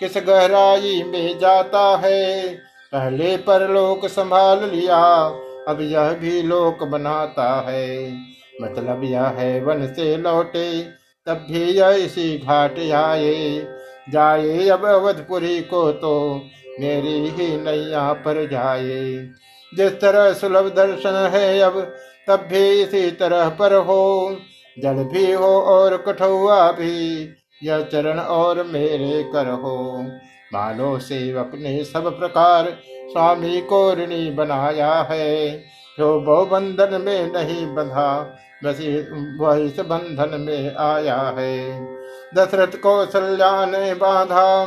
[0.00, 2.48] किस गहराई में जाता है।
[2.92, 5.26] पहले पर लोक संभाल लिया,
[5.68, 8.12] अब यह भी लोक बनाता है।
[8.62, 10.82] मतलब यह है वन से लौटे,
[11.26, 13.66] तब भी यह इसी घाट आए।
[14.10, 16.42] जाए अब अवधपुरी को तो
[16.80, 19.28] मेरी ही नैया पर जाए।
[19.76, 21.94] जिस तरह सुलभ दर्शन है, अब
[22.30, 24.36] तब भी इसी तरह पर हो
[24.76, 27.28] जल भी हो और कठुआ भी,
[27.62, 30.02] यह चरण और मेरे कर हो।
[30.54, 35.58] मानो सेवक ने सब प्रकार स्वामी को ऋणी बनाया है,
[35.98, 38.96] जो बहु बंधन में नहीं बंधा, बसी
[39.38, 41.80] वह इस बंधन में आया है।
[42.36, 44.64] दशरथ को सल्या ने बांधा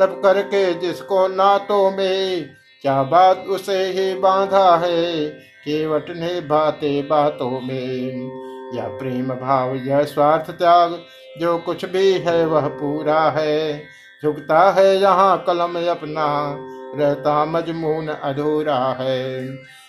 [0.00, 2.46] तब करके जिसको नातों में,
[2.82, 5.26] क्या बात उसे ही बांधा है
[5.68, 8.36] केवट ने बाते बातों में।
[8.76, 10.98] यह प्रेम भाव यह स्वार्थ त्याग,
[11.40, 13.82] जो कुछ भी है वह पूरा है।
[14.24, 16.56] झुकता है यहाँ कलम अपना,
[16.98, 19.46] रहता मजमून अधूरा है।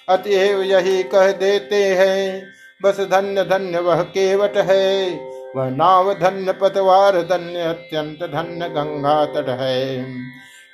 [0.10, 2.44] अतएव यही कह देते हैं,
[2.84, 5.10] बस धन्य धन्य वह केवट है।
[5.56, 10.02] वह नाव धन्य पतवार, धन्य अत्यंत धन्य गंगा तट है।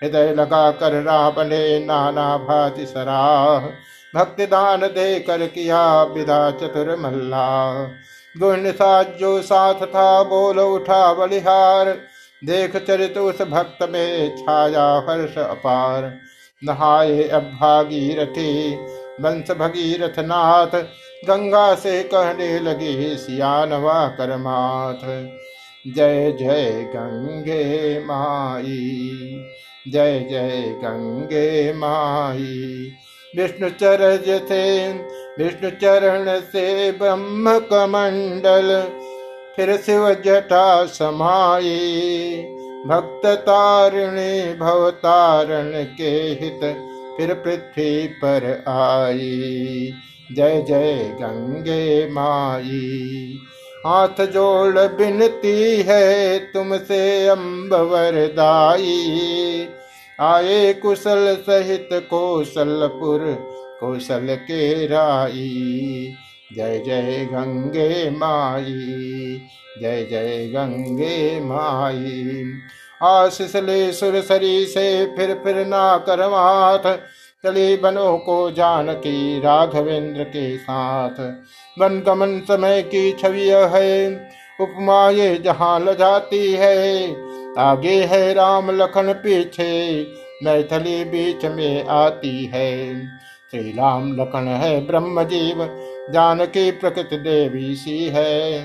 [0.03, 3.67] हृदय लगा कर राह बने नाना भाति सराह।
[4.13, 7.47] भक्ति दान दे कर किया विदा चतुर मल्ला
[8.37, 11.89] गुण साथ जो साथ था बोल उठा बलिहार।
[12.41, 16.11] देख चरित उस भक्त में छाया हर्ष अपार।
[16.63, 18.75] नहाए अब भागीरथी,
[19.21, 20.75] वंश भगीरथ नाथ।
[21.27, 25.05] गंगा से कहने लगी सियानवा करमाथ।
[25.87, 28.89] जय जय गंगे माई,
[29.87, 32.91] जय जय गंगे माई।
[33.37, 34.63] विष्णु चरज से
[35.39, 38.69] विष्णु चरण से ब्रह्म कमंडल
[39.55, 41.77] फिर शिव जटा समाये।
[42.87, 46.11] भक्त तारिणी भवतारण के
[46.41, 46.59] हित,
[47.17, 49.93] फिर पृथ्वी पर आई
[50.31, 53.39] जय जय गंगे माई
[53.85, 59.67] हाथ जोड़ बिनती है तुमसे, अम्बवर दाई
[60.21, 63.19] आए कुशल सहित कौशलपुर,
[63.79, 66.13] कौशल के राई।
[66.55, 68.73] जय जय गंगे माई,
[69.81, 72.43] जय जय गंगे माई।
[73.03, 76.97] आशीष ले सुरसरी से फिर फिर ना करवाथ
[77.45, 81.19] चली बनो को जानकी राघवेंद्र के साथ।
[81.79, 84.29] वन गमन समय की छवि है,
[84.61, 87.07] उपमा ये जहाँ ल जाती है।
[87.57, 90.03] आगे है राम लखन पीछे,
[90.43, 93.01] मैथिली बीच में आती है।
[93.51, 95.69] श्री राम लखन है ब्रह्म जीव
[96.09, 98.59] जानकी प्रकृति देवी सी है।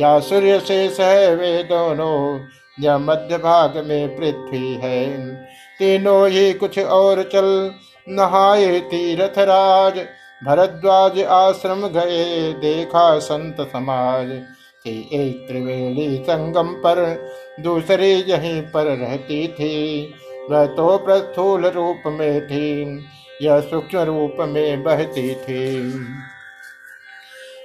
[0.00, 2.40] या सूर्य शेष है, वे दोनों
[2.80, 5.34] या मध्य भाग में पृथ्वी है।
[5.78, 7.72] तीनों ही कुछ और चल,
[8.08, 9.98] नहाए तीर्थ राज,
[10.44, 14.42] भरद्वाज आश्रम गए, देखा संत समाज।
[14.84, 16.98] थी एक त्रिवेणी संगम पर,
[17.60, 20.14] दूसरी यहीं पर रहती थी।
[20.50, 23.06] वह तो प्रस्थूल रूप में थी,
[23.42, 25.90] यह सूक्ष्म रूप में बहती थी।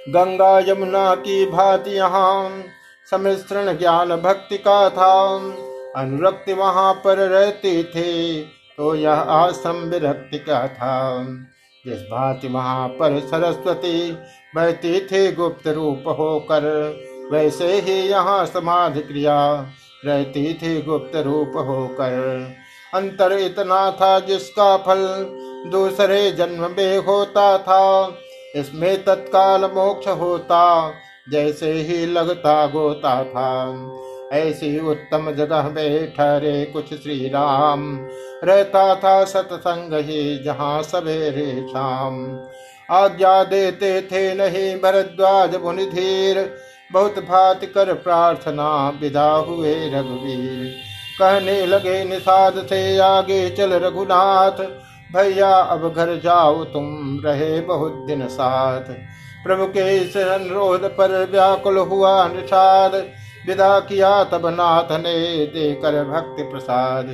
[0.08, 2.64] गंगा यमुना की भांति यहाँ
[3.08, 5.12] समिश्रण ज्ञान भक्ति का था
[5.96, 8.42] अनुरक्ति वहाँ पर रहती थी
[8.78, 10.96] तो यह आश्रम विरक्ति का था
[11.84, 14.10] जिस भांति वहाँ पर सरस्वती
[14.56, 16.62] बहती थी, गुप्त रूप होकर
[17.32, 19.66] वैसे ही यहाँ समाधि क्रिया
[20.04, 22.54] रहती थी गुप्त रूप होकर।
[22.94, 25.06] अंतर इतना था जिसका फल
[25.70, 28.16] दूसरे जन्म में होता था।
[28.56, 30.92] इसमें तत्काल मोक्ष होता,
[31.30, 33.50] जैसे ही लगता गोता था।
[34.32, 38.08] ऐसी उत्तम जगह में ठहरे कुछ श्री राम
[38.44, 42.40] रहता था सतसंग ही जहाँ सवेरे शाम।
[42.90, 46.38] आज्ञा देते थे नहीं, भरद्वाज मुनिधीर।
[46.92, 50.74] बहुत भात कर प्रार्थना, विदा हुए रघुवीर।
[51.18, 54.58] कहने लगे, निषाद से आगे चल रघुनाथ।
[55.16, 58.84] भैया, अब घर जाओ, तुम रहे बहुत दिन साथ।
[59.44, 62.94] प्रभु के इस अनुरोध पर व्याकुल हुआ निषाद।
[63.46, 67.06] विदा किया तब नाथ ने देकर भक्ति प्रसाद।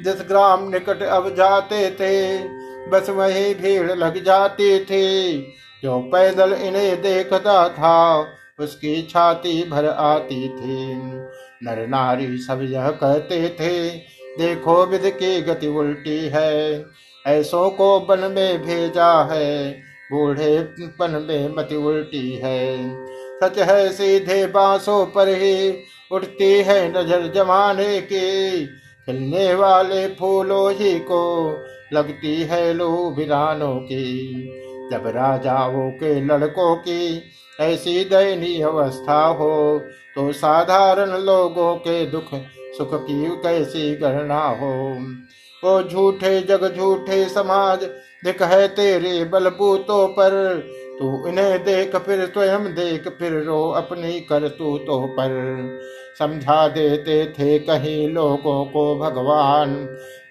[0.00, 2.38] जिस ग्राम निकट अब जाते थे,
[2.88, 5.38] बस वही भीड़ लग जाती थी।
[5.82, 8.26] जो पैदल इन्हें देखता था
[8.58, 10.94] उसकी छाती भर आती थी।
[11.62, 13.88] नर नारी सब यह कहते थे,
[14.38, 16.84] देखो विध की गति उल्टी है,
[17.24, 19.70] ऐसों को बन में भेजा है,
[20.12, 20.58] बूढ़े
[20.98, 22.90] पन में मति उल्टी है।
[23.40, 25.74] सच है सीधे बांसों पर ही
[26.12, 28.66] उठती है नज़र जमाने की,
[29.06, 31.24] खिलने वाले फूलों ही को
[31.92, 34.32] लगती है लो बिरानों की।
[34.92, 37.18] जब राजाओं के लड़कों की
[37.60, 39.82] ऐसी दयनीय अवस्था हो
[40.16, 42.34] तो साधारण लोगों के दुख,
[42.78, 44.98] सुख की कैसी गणना हो?
[45.62, 47.84] ओ झूठे जग झूठे समाज,
[48.24, 50.32] दिख है तेरे बलबूतों पर।
[50.98, 55.30] तू इन्हें देख, फिर स्वयं देख, फिर रो अपनी करतूतों पर।
[56.18, 59.74] समझा देते थे कहीं लोगों को भगवान,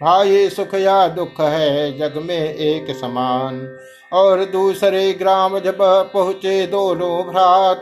[0.02, 3.60] भाई सुख या दुख है जग में एक समान।
[4.16, 5.78] और दूसरे ग्राम जब
[6.14, 7.82] पहुँचे दोनों भ्रात,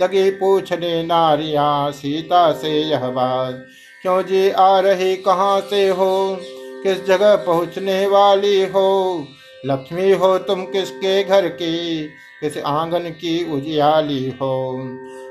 [0.00, 3.66] लगी पूछने, नारियाँ, सीता से यह बात
[4.02, 6.38] क्यों जी आ रही, कहाँ से हो,
[6.82, 9.26] किस जगह पहुँचने वाली हो,
[9.66, 12.02] लक्ष्मी हो तुम किसके घर की,
[12.40, 14.78] किस आँगन की उजियाली हो,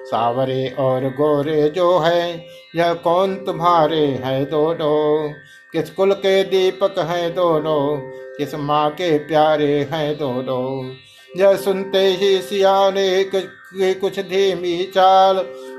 [0.05, 2.45] सावरे और गोरे जो है,
[2.75, 5.33] यह कौन तुम्हारे हैं दोनों?
[5.71, 7.97] किस कुल के दीपक हैं दोनों?
[8.37, 10.93] किस माँ के प्यारे हैं दोनों?
[11.37, 13.25] यह सुनते ही सिया ने
[13.93, 15.35] कुछ धीमी चाल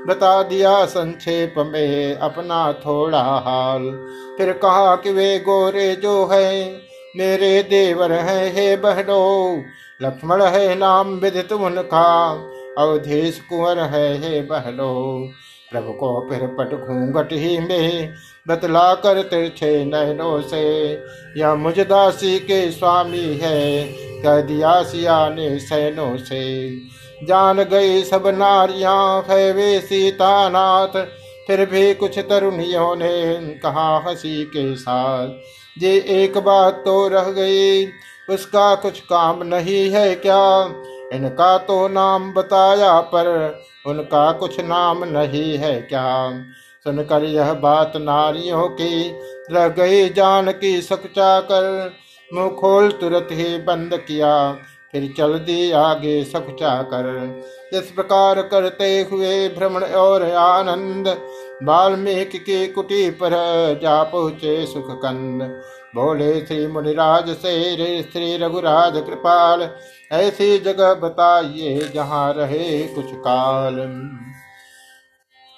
[0.07, 3.91] बता दिया संक्षेप में अपना थोड़ा हाल।
[4.37, 6.81] फिर कहा कि वे गोरे जो है,
[7.17, 9.63] मेरे देवर हैं, हे बहनो,
[10.01, 12.31] लक्ष्मण है नाम विदित उनका,
[12.77, 15.29] अवधेश कुंवर है, हे बहनो।
[15.71, 18.13] प्रभु को फिर पट घूंघट ही में
[18.47, 20.91] बतला कर तिरछे नयनों से।
[21.37, 23.83] यह मुझदासी के स्वामी है,
[24.23, 26.75] कह दिया सिया ने सैनों से।
[27.23, 31.01] जान गई सब नारियाँ है वे सीता नाथ
[31.47, 35.27] फिर भी कुछ तरुणियों ने कहा हँसी के साथ।
[35.83, 37.85] ये एक बात तो रह गई,
[38.29, 40.65] उसका कुछ काम नहीं है क्या?
[41.13, 43.27] इनका तो नाम बताया पर
[43.85, 46.31] उनका कुछ नाम नहीं है क्या?
[46.83, 49.15] सुनकर यह बात नारियों की
[49.51, 51.93] रह गई। जान की सकचा कर
[52.33, 54.51] मुँह खोल तुरंत ही बंद किया।
[54.91, 57.41] फिर चल दी आगे सकचा कर
[57.73, 61.07] इस प्रकार करते हुए भ्रमण और आनंद
[61.63, 63.31] वाल्मीकि की कुटी पर
[63.83, 65.01] जा पहुँचे सुख
[65.93, 69.69] बोले श्री मुनिराज से रे श्री रघुराज कृपाल,
[70.11, 73.75] ऐसी जगह बताइए जहाँ रहे कुछ काल।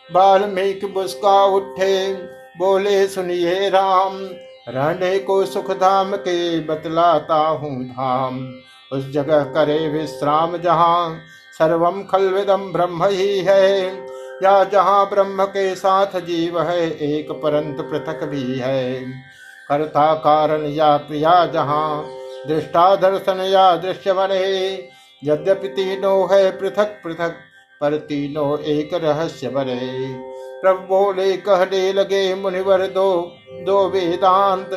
[0.09, 2.13] वाल्मीकि मुस्का उठे,
[2.57, 4.17] बोले सुनिए राम,
[4.69, 8.39] रहने को सुख धाम के बतलाता हूँ धाम।
[8.91, 11.19] उस जगह करे विश्राम जहाँ
[11.57, 13.85] सर्वम खलविदम ब्रह्म ही है,
[14.43, 19.05] या जहाँ ब्रह्म के साथ जीव है, एक परंत पृथक भी है।
[19.71, 22.05] कर्ता कारण या क्रिया जहाँ।
[22.47, 24.43] दृष्टा दर्शन या दृश्य बने
[25.21, 27.35] यद्यपि तीनों है पृथक पृथक,
[27.81, 29.79] पर तीनों एक रहस्य बने
[30.61, 34.69] प्रभु बोले, कहने लगे, मुनिवर, दो दो वेदांत,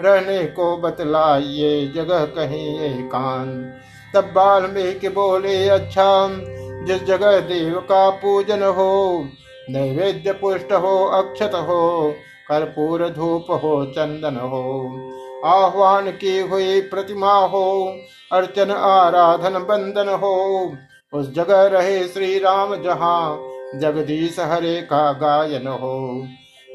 [0.00, 3.80] रहने को बतलाइए, जगह कहीं एकांत।
[4.14, 6.28] तब वाल्मीकि बोले अच्छा
[6.86, 9.24] जिस जगह देव का पूजन हो,
[9.70, 12.14] नैवेद्य पुष्ट हो, अक्षत हो
[12.48, 14.62] कर्पूर धूप हो चंदन हो
[15.46, 17.96] आह्वान की हुई प्रतिमा हो,
[18.32, 20.36] अर्चन आराधन बंदन हो।
[21.12, 23.38] उस जगह रहे श्री राम जहाँ
[23.74, 26.26] जगदीश हरे का गायन हो।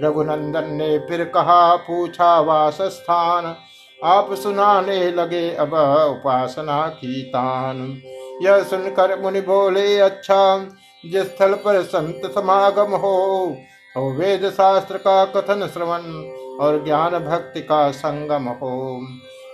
[0.01, 3.55] रघुनंदन ने फिर कहा, पूछा वास स्थान
[3.99, 5.73] आप सुनाने लगे अब
[6.09, 8.01] उपासना की तान।
[8.41, 10.57] यह सुनकर मुनि बोले अच्छा
[11.03, 13.17] जिस स्थल पर संत समागम हो
[13.97, 16.01] हो वेद शास्त्र का कथन श्रवण
[16.65, 19.01] और ज्ञान भक्ति का संगम हो।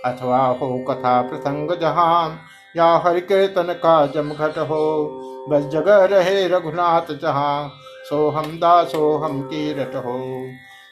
[0.04, 2.40] अथवा हो कथा प्रसंग जहाँ
[2.76, 5.06] या हरि कीर्तन का जमघट हो।
[5.48, 7.72] बस जगह रहे रघुनाथ जहाँ
[8.10, 10.18] सोहम दासोहम कीरट हो।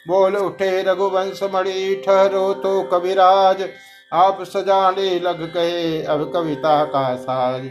[0.07, 3.69] बोल उठे रघुवंश मणि, ठहरो तो कविराज।
[4.13, 7.69] आप सजाने लग गए अब कविता का साज।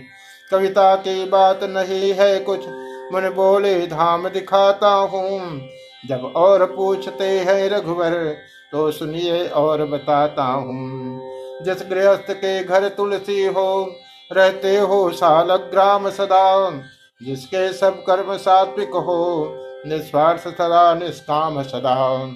[0.50, 2.60] कविता की बात नहीं है कुछ
[3.12, 5.60] मन बोले, धाम दिखाता हूँ।
[6.08, 8.10] जब और पूछते हैं रघुवर
[8.72, 11.20] तो सुनिए और बताता हूँ।
[11.64, 13.94] जिस गृहस्थ के घर तुलसी हो,
[14.32, 16.70] रहते हो साल ग्राम सदा।
[17.22, 19.48] जिसके सब कर्म सात्विक हो,
[19.86, 22.30] निस्वार्थ सदा, निष्काम सदा।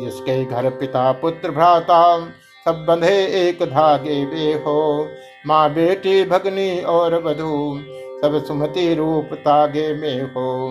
[0.00, 2.26] जिसके घर पिता पुत्र भ्राता,
[2.64, 5.08] सब बंधे एक धागे वे हो।
[5.46, 7.80] माँ बेटी भगनी और वधु
[8.24, 10.70] सब सुमति रूप तागे में हो।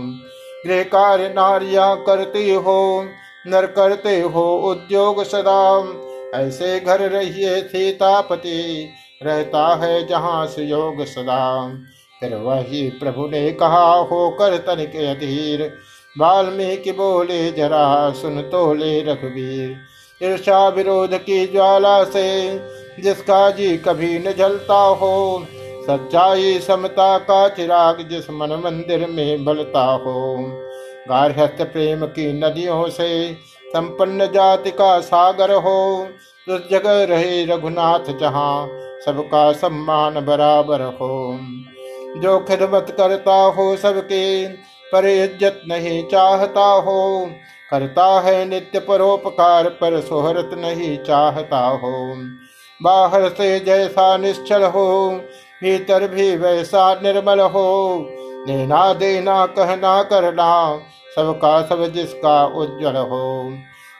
[0.65, 3.05] गृह कार्य नारिया करती हो,
[3.47, 5.87] नर करते हो उद्योग सदा।
[6.35, 8.89] ऐसे घर रहिए सीतापति,
[9.23, 11.73] रहता है जहाँ सुयोग सदा।
[12.19, 15.73] फिर वही प्रभु ने कहा, होकर के अधीर,
[16.19, 19.77] वाल्मीकि बोले जरा, सुन तो ले रघुवीर।
[20.23, 22.59] ईर्षा विरोध की ज्वाला से
[22.99, 25.45] जिसका जी कभी न जलता हो
[25.89, 30.37] सच्चाई समता का चिराग जिस मन मंदिर में बलता हो।
[31.09, 33.33] गार्हस्थ प्रेम की नदियों से
[33.67, 36.07] संपन्न जाति का सागर हो।
[36.47, 38.67] उस जगह रहे रघुनाथ जहाँ
[39.05, 41.39] सबका सम्मान बराबर हो।
[42.17, 44.47] जो खिदमत करता हो सबके
[44.91, 47.25] पर इज़्ज़त नहीं चाहता हो।
[47.71, 52.13] करता है नित्य परोपकार पर सोहरत नहीं चाहता हो।
[52.79, 54.87] बाहर से जैसा निश्चल हो
[55.63, 57.99] भीतर भी वैसा निर्मल हो।
[58.47, 60.79] देना देना कहना करना
[61.15, 63.53] सबका सब जिसका उज्जवल हो।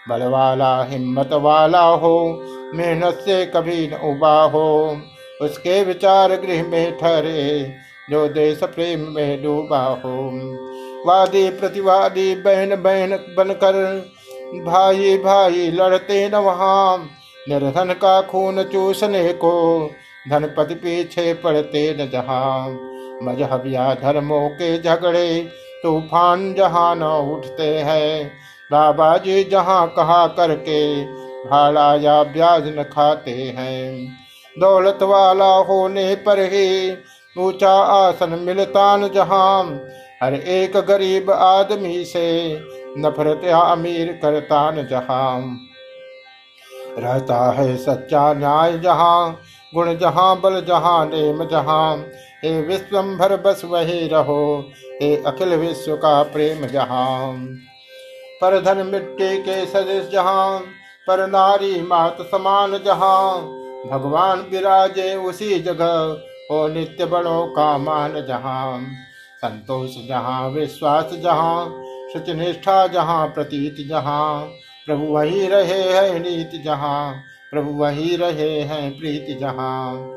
[0.09, 2.43] बल वाला हिम्मत वाला हो,
[2.73, 4.97] मेहनत से कभी न उबा हो।
[5.41, 7.73] उसके विचार गृह में ठहरे,
[8.09, 10.31] जो देश प्रेम में डूबा हो।
[11.05, 14.05] वादी, प्रतिवादी, बहन बहन बनकर,
[14.65, 17.09] भाई भाई, लड़ते न वहाँ।
[17.49, 19.89] निर्धन का खून चूसने को
[20.29, 22.69] धनपति पीछे पड़ते न जहाँ।
[23.23, 25.39] मज़हब या धर्मों के झगड़े
[25.83, 27.03] तूफ़ान जहाँ न
[27.33, 28.31] उठते हैं।
[28.71, 31.03] बाबा जी जहाँ कहा करके
[31.45, 34.07] भाड़ा या ब्याज न खाते हैं।
[34.55, 36.91] दौलत वाला होने पर ही
[37.35, 39.63] ऊँचा आसन मिलता न जहाँ।
[40.23, 42.27] हर एक गरीब आदमी से
[42.97, 45.57] नफरत या अमीर करता न जहाँ।
[46.99, 49.39] रहता है सच्चा न्याय जहाँ
[49.77, 51.97] गुण जहाँ बल जहाँ नेम जहाँ,
[52.43, 54.71] हे विश्वम्भर बस वही रहो,
[55.01, 57.37] हे अखिल विश्व का प्रेम जहाँ।
[58.41, 60.59] पर धन मिट्टी के सदस्य जहाँ,
[61.07, 63.41] पर नारी मात समान जहाँ,
[63.91, 66.21] भगवान विराजे उसी जगह,
[66.51, 68.81] हो नित्य बड़ों का मान जहाँ।
[69.37, 74.45] संतोष जहाँ, विश्वास जहाँ शुच निष्ठा जहाँ, प्रतीत जहाँ,
[74.85, 80.13] प्रभु वही रहे है नीत जहाँ। प्रभु वही रहे हैं प्रीति जहाँ।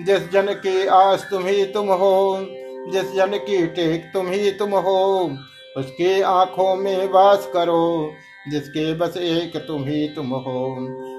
[0.00, 2.46] जिस जन की आस तुम ही तुम हो,
[2.92, 5.30] जिस जन की टेक तुम ही तुम हो,
[5.76, 8.12] उसके आँखों में वास करो,
[8.50, 10.76] जिसके बस एक तुम ही तुम हो।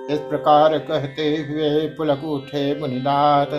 [0.09, 3.53] इस प्रकार कहते हुए पुलक उठे मुनिनाथ,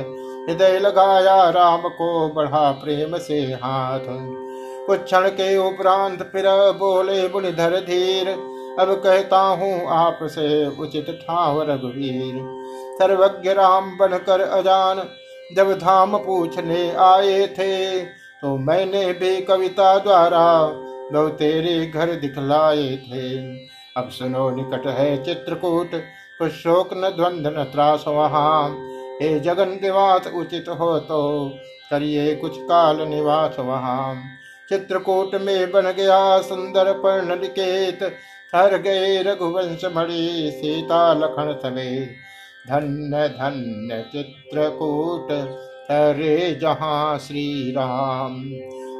[0.48, 4.00] हृदय लगाया राम को बढ़ा प्रेम से हाथ।
[4.86, 12.38] कुछ क्षण के उपरांत फिर बोले मुनिधर धीर अब कहता हूँ आपसे, उचित ठाव रघुवीर
[12.98, 15.02] सर्वज्ञ राम बनकर अजान,
[15.56, 18.00] जब धाम पूछने आए थे
[18.42, 20.46] तो मैंने भी कविता द्वारा
[21.12, 23.28] लो तेरे घर दिखलाए थे।
[23.96, 25.90] अब सुनो, निकट है चित्रकूट
[26.40, 28.68] कुछ शोक न द्वंद न त्रास वहाँ।
[29.20, 31.20] हे जगन निवास उचित हो तो
[31.90, 34.14] करिए कुछ काल निवास वहाँ।
[34.68, 38.02] चित्रकूट में बन गया सुंदर पर्ण निकेत
[38.54, 42.16] हर गए रघुवंश मणि, सीता लखन समेत।
[42.68, 45.32] धन्य धन्य चित्रकूट
[45.90, 48.34] हरे जहाँ श्री राम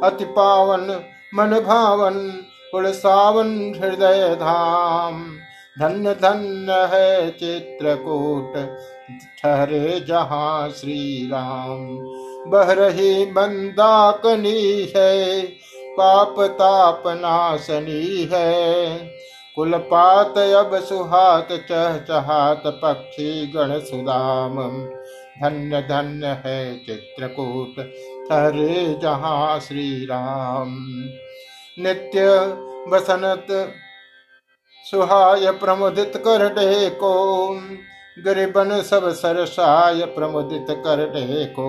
[0.03, 1.01] अति पावन,
[1.35, 2.15] मन भावन
[2.73, 5.25] कुल सावन हृदय धाम।
[5.81, 8.53] धन्य धन्य है चित्रकूट
[9.43, 11.87] ठहरे जहाँ श्री राम
[12.51, 15.43] बह रही मंदाकनी है,
[15.91, 18.97] पाप ताप नासनी है।
[19.57, 24.57] कुलपात अब सुहात चह चहात पक्षी गण सुदाम
[25.43, 27.81] धन्य धन्य है चित्रकूट
[28.29, 30.75] ठहरे जहाँ श्री राम
[31.79, 32.27] नित्य
[32.89, 33.47] बसनत
[34.87, 37.15] सुहाय प्रमुदित कर डे को
[38.17, 41.69] गरीबन सब सरसाय प्रमुदित कर डे को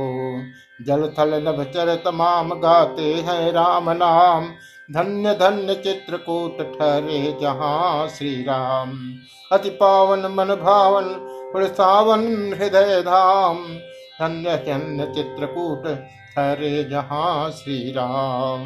[0.86, 4.50] जल थल नभ चर तमाम गाते हैं राम नाम।
[4.90, 8.92] धन्य धन्य चित्रकूट ठहरे जहाँ श्री राम
[9.52, 11.08] अति पावन मन भावन
[11.68, 13.58] सावन हृदय धाम।
[14.22, 15.88] धन्य धन्य चित्रकूट
[16.36, 18.66] ठहरे जहाँ श्री राम